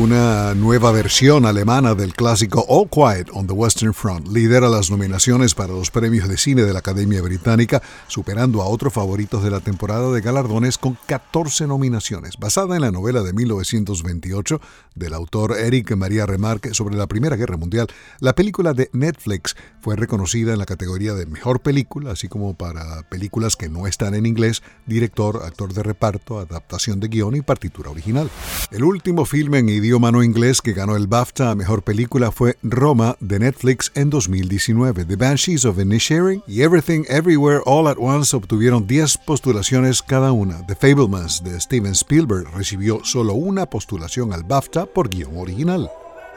Una 0.00 0.54
nueva 0.54 0.92
versión 0.92 1.44
alemana 1.44 1.94
del 1.94 2.14
clásico 2.14 2.64
All 2.70 2.88
Quiet 2.88 3.28
on 3.34 3.46
the 3.46 3.52
Western 3.52 3.92
Front 3.92 4.28
lidera 4.28 4.70
las 4.70 4.90
nominaciones 4.90 5.54
para 5.54 5.74
los 5.74 5.90
premios 5.90 6.26
de 6.26 6.38
cine 6.38 6.62
de 6.62 6.72
la 6.72 6.78
Academia 6.78 7.20
Británica, 7.20 7.82
superando 8.06 8.62
a 8.62 8.66
otros 8.66 8.94
favoritos 8.94 9.44
de 9.44 9.50
la 9.50 9.60
temporada 9.60 10.10
de 10.10 10.22
galardones 10.22 10.78
con 10.78 10.96
14 11.06 11.66
nominaciones. 11.66 12.38
Basada 12.38 12.76
en 12.76 12.80
la 12.80 12.90
novela 12.90 13.22
de 13.22 13.34
1928 13.34 14.62
del 14.94 15.12
autor 15.12 15.58
Eric 15.58 15.94
Maria 15.96 16.24
Remarque 16.24 16.72
sobre 16.72 16.96
la 16.96 17.06
Primera 17.06 17.36
Guerra 17.36 17.58
Mundial, 17.58 17.88
la 18.20 18.34
película 18.34 18.72
de 18.72 18.88
Netflix 18.94 19.54
fue 19.82 19.96
reconocida 19.96 20.54
en 20.54 20.60
la 20.60 20.66
categoría 20.66 21.12
de 21.12 21.26
Mejor 21.26 21.60
Película, 21.60 22.12
así 22.12 22.26
como 22.26 22.54
para 22.54 23.02
películas 23.10 23.54
que 23.54 23.68
no 23.68 23.86
están 23.86 24.14
en 24.14 24.24
inglés, 24.24 24.62
director, 24.86 25.42
actor 25.44 25.74
de 25.74 25.82
reparto, 25.82 26.38
adaptación 26.38 27.00
de 27.00 27.08
guion 27.08 27.36
y 27.36 27.42
partitura 27.42 27.90
original. 27.90 28.30
El 28.70 28.84
último 28.84 29.26
filme 29.26 29.58
en 29.58 29.68
idioma 29.68 29.89
no 29.98 30.22
inglés 30.22 30.62
que 30.62 30.72
ganó 30.72 30.94
el 30.94 31.08
BAFTA 31.08 31.50
a 31.50 31.54
Mejor 31.56 31.82
Película 31.82 32.30
fue 32.30 32.56
Roma 32.62 33.16
de 33.18 33.40
Netflix 33.40 33.90
en 33.96 34.08
2019. 34.08 35.04
The 35.04 35.16
Banshees 35.16 35.64
of 35.64 35.80
Inisherin 35.80 36.42
y 36.46 36.62
Everything 36.62 37.02
Everywhere 37.08 37.60
All 37.66 37.88
at 37.88 37.96
Once 37.98 38.34
obtuvieron 38.36 38.86
10 38.86 39.18
postulaciones 39.18 40.00
cada 40.00 40.30
una. 40.30 40.64
The 40.66 40.76
Fablemans 40.76 41.42
de 41.42 41.60
Steven 41.60 41.92
Spielberg 41.92 42.46
recibió 42.54 43.00
solo 43.04 43.34
una 43.34 43.66
postulación 43.66 44.32
al 44.32 44.44
BAFTA 44.44 44.86
por 44.86 45.08
guion 45.08 45.36
original. 45.36 45.90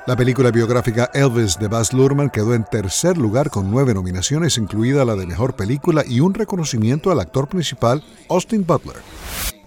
La 0.07 0.15
película 0.15 0.49
biográfica 0.49 1.11
Elvis 1.13 1.59
de 1.59 1.67
Baz 1.67 1.93
Luhrmann 1.93 2.31
quedó 2.31 2.55
en 2.55 2.65
tercer 2.65 3.17
lugar 3.17 3.51
con 3.51 3.69
nueve 3.69 3.93
nominaciones, 3.93 4.57
incluida 4.57 5.05
la 5.05 5.15
de 5.15 5.27
Mejor 5.27 5.55
Película 5.55 6.03
y 6.05 6.19
un 6.21 6.33
reconocimiento 6.33 7.11
al 7.11 7.19
actor 7.19 7.47
principal, 7.47 8.03
Austin 8.29 8.65
Butler. 8.65 8.97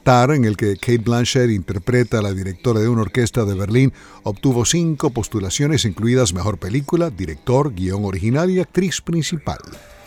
En 0.09 0.45
el 0.45 0.57
que 0.57 0.77
Kate 0.77 0.99
Blanchett 0.99 1.51
interpreta 1.51 2.21
a 2.21 2.23
la 2.23 2.33
directora 2.33 2.79
de 2.79 2.89
una 2.89 3.03
orquesta 3.03 3.45
de 3.45 3.55
Berlín, 3.55 3.93
obtuvo 4.23 4.65
cinco 4.65 5.11
postulaciones, 5.11 5.85
incluidas 5.85 6.33
Mejor 6.33 6.59
Película, 6.59 7.11
Director, 7.11 7.75
Guión 7.75 8.05
Original 8.05 8.49
y 8.49 8.61
Actriz 8.61 9.01
Principal. 9.01 9.59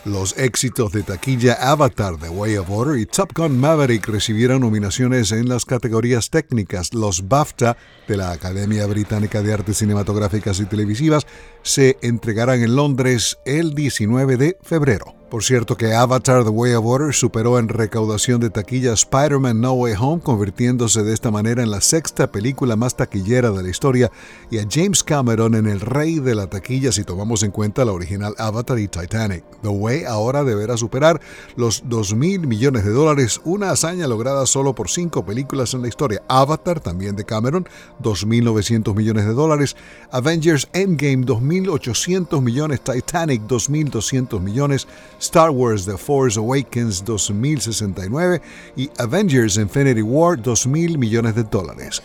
Los 0.05 0.37
éxitos 0.37 0.93
de 0.93 1.03
taquilla 1.03 1.55
Avatar 1.55 2.15
The 2.15 2.29
Way 2.29 2.55
of 2.55 2.69
Water 2.69 2.97
y 2.97 3.05
Top 3.05 3.33
Gun 3.35 3.59
Maverick 3.59 4.07
recibieron 4.07 4.61
nominaciones 4.61 5.33
en 5.33 5.49
las 5.49 5.65
categorías 5.65 6.29
técnicas. 6.29 6.93
Los 6.93 7.27
BAFTA 7.27 7.75
de 8.07 8.15
la 8.15 8.31
Academia 8.31 8.85
Británica 8.85 9.41
de 9.41 9.53
Artes 9.53 9.79
Cinematográficas 9.79 10.61
y 10.61 10.65
Televisivas 10.65 11.27
se 11.61 11.97
entregarán 12.01 12.61
en 12.61 12.75
Londres 12.75 13.39
el 13.45 13.73
19 13.75 14.37
de 14.37 14.57
febrero. 14.61 15.19
Por 15.29 15.43
cierto 15.43 15.77
que 15.77 15.93
Avatar 15.93 16.43
The 16.43 16.49
Way 16.49 16.73
of 16.73 16.85
Water 16.85 17.13
superó 17.13 17.59
en 17.59 17.69
recaudación 17.69 18.39
de 18.41 18.49
taquilla 18.49 18.93
Spider-Man 18.93 19.61
No 19.61 19.73
Way 19.73 19.93
Home, 19.99 20.23
convirtiéndose 20.23 21.03
de 21.03 21.13
esta 21.13 21.29
manera 21.29 21.61
en 21.61 21.69
la 21.69 21.81
sexta 21.81 22.31
película 22.31 22.75
más 22.75 22.97
taquillera 22.97 23.51
de 23.51 23.61
la 23.61 23.69
historia 23.69 24.11
y 24.49 24.57
a 24.57 24.65
James 24.67 25.03
Cameron 25.03 25.53
en 25.53 25.67
el 25.67 25.81
rey 25.81 26.17
de 26.17 26.33
la 26.33 26.47
taquilla 26.47 26.91
si 26.91 27.03
tomamos 27.03 27.43
en 27.43 27.51
cuenta 27.51 27.85
la 27.85 27.91
original 27.91 28.33
Avatar 28.39 28.79
y 28.79 28.87
Titanic. 28.87 29.43
The 29.61 29.67
Way 29.67 30.05
ahora 30.05 30.43
deberá 30.43 30.77
superar 30.77 31.21
los 31.55 31.83
2 31.85 32.15
mil 32.15 32.47
millones 32.47 32.83
de 32.83 32.91
dólares, 32.91 33.39
una 33.43 33.69
hazaña 33.69 34.07
lograda 34.07 34.47
solo 34.47 34.73
por 34.73 34.89
cinco 34.89 35.23
películas 35.23 35.75
en 35.75 35.83
la 35.83 35.89
historia. 35.89 36.23
Avatar, 36.27 36.79
también 36.79 37.15
de 37.15 37.25
Cameron, 37.25 37.69
2.900 38.01 38.95
millones 38.95 39.27
de 39.27 39.33
dólares. 39.33 39.75
Avengers 40.09 40.69
Endgame, 40.73 41.23
2.800 41.49 42.41
millones. 42.41 42.81
Titanic, 42.81 43.41
2.200 43.41 44.39
millones. 44.39 44.87
Star 45.19 45.51
Wars 45.51 45.85
The 45.85 45.97
Force 45.97 46.37
Awakens 46.37 47.03
2069 47.03 48.41
y 48.75 48.89
Avengers 48.97 49.57
Infinity 49.57 50.01
War 50.01 50.37
2.000 50.37 50.97
millones 50.97 51.35
de 51.35 51.43
dólares. 51.43 52.01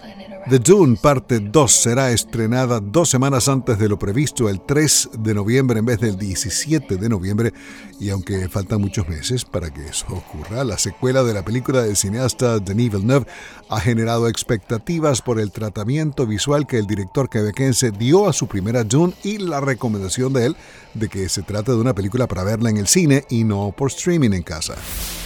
The 0.46 0.58
Dune 0.58 0.98
Parte 1.00 1.40
2 1.40 1.72
será 1.72 2.10
estrenada 2.10 2.78
dos 2.78 3.08
semanas 3.08 3.48
antes 3.48 3.78
de 3.78 3.88
lo 3.88 3.98
previsto, 3.98 4.50
el 4.50 4.60
3 4.60 5.10
de 5.20 5.32
noviembre 5.32 5.78
en 5.78 5.86
vez 5.86 6.00
del 6.00 6.18
17 6.18 6.98
de 6.98 7.08
noviembre, 7.08 7.54
y 7.98 8.10
aunque 8.10 8.46
faltan 8.50 8.82
muchos 8.82 9.08
meses 9.08 9.46
para 9.46 9.72
que 9.72 9.86
eso 9.86 10.04
ocurra, 10.10 10.62
la 10.62 10.76
secuela 10.76 11.24
de 11.24 11.32
la 11.32 11.46
película 11.46 11.82
del 11.82 11.96
cineasta 11.96 12.58
Denis 12.58 12.92
Villeneuve 12.92 13.26
ha 13.70 13.80
generado 13.80 14.28
expectativas 14.28 15.22
por 15.22 15.40
el 15.40 15.50
tratamiento 15.50 16.26
visual 16.26 16.66
que 16.66 16.76
el 16.76 16.86
director 16.86 17.30
quebequense 17.30 17.90
dio 17.90 18.28
a 18.28 18.34
su 18.34 18.46
primera 18.46 18.84
Dune 18.84 19.14
y 19.22 19.38
la 19.38 19.62
recomendación 19.62 20.34
de 20.34 20.46
él 20.46 20.56
de 20.92 21.08
que 21.08 21.30
se 21.30 21.42
trata 21.42 21.72
de 21.72 21.78
una 21.78 21.94
película 21.94 22.26
para 22.26 22.44
verla 22.44 22.68
en 22.68 22.76
el 22.76 22.86
cine 22.86 23.24
y 23.30 23.44
no 23.44 23.74
por 23.76 23.90
streaming 23.90 24.32
en 24.32 24.42
casa. 24.42 24.74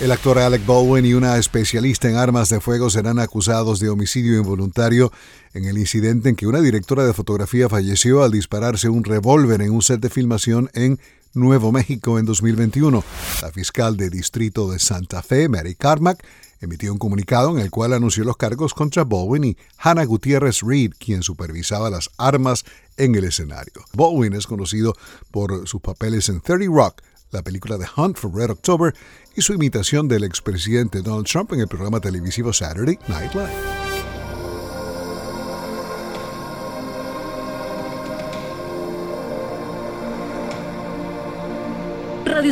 El 0.00 0.12
actor 0.12 0.38
Alec 0.38 0.64
Baldwin 0.64 1.04
y 1.04 1.14
una 1.14 1.36
especialista 1.36 2.08
en 2.08 2.16
armas 2.16 2.48
de 2.50 2.60
fuego 2.60 2.88
serán 2.88 3.18
acusados 3.18 3.80
de 3.80 3.90
homicidio 3.90 4.38
involuntario 4.38 5.07
en 5.54 5.64
el 5.64 5.78
incidente 5.78 6.28
en 6.28 6.36
que 6.36 6.46
una 6.46 6.60
directora 6.60 7.04
de 7.04 7.12
fotografía 7.12 7.68
falleció 7.68 8.22
al 8.22 8.32
dispararse 8.32 8.88
un 8.88 9.04
revólver 9.04 9.62
en 9.62 9.72
un 9.72 9.82
set 9.82 10.00
de 10.00 10.10
filmación 10.10 10.70
en 10.74 10.98
Nuevo 11.34 11.72
México 11.72 12.18
en 12.18 12.26
2021. 12.26 13.04
La 13.42 13.52
fiscal 13.52 13.96
de 13.96 14.10
distrito 14.10 14.70
de 14.70 14.78
Santa 14.78 15.22
Fe, 15.22 15.48
Mary 15.48 15.74
Carmack, 15.74 16.24
emitió 16.60 16.92
un 16.92 16.98
comunicado 16.98 17.50
en 17.50 17.58
el 17.58 17.70
cual 17.70 17.92
anunció 17.92 18.24
los 18.24 18.36
cargos 18.36 18.74
contra 18.74 19.04
Baldwin 19.04 19.44
y 19.44 19.56
Hannah 19.78 20.04
Gutiérrez 20.04 20.62
Reed, 20.62 20.92
quien 20.98 21.22
supervisaba 21.22 21.90
las 21.90 22.10
armas 22.16 22.64
en 22.96 23.14
el 23.14 23.24
escenario. 23.24 23.84
Baldwin 23.92 24.34
es 24.34 24.46
conocido 24.46 24.94
por 25.30 25.68
sus 25.68 25.80
papeles 25.80 26.28
en 26.28 26.40
30 26.40 26.66
Rock, 26.74 27.02
la 27.30 27.42
película 27.42 27.78
The 27.78 27.86
Hunt 27.96 28.16
for 28.16 28.34
Red 28.34 28.50
October 28.50 28.94
y 29.36 29.42
su 29.42 29.52
imitación 29.52 30.08
del 30.08 30.24
expresidente 30.24 31.02
Donald 31.02 31.26
Trump 31.26 31.52
en 31.52 31.60
el 31.60 31.68
programa 31.68 32.00
televisivo 32.00 32.52
Saturday 32.52 32.98
Night 33.08 33.34
Live. 33.34 33.97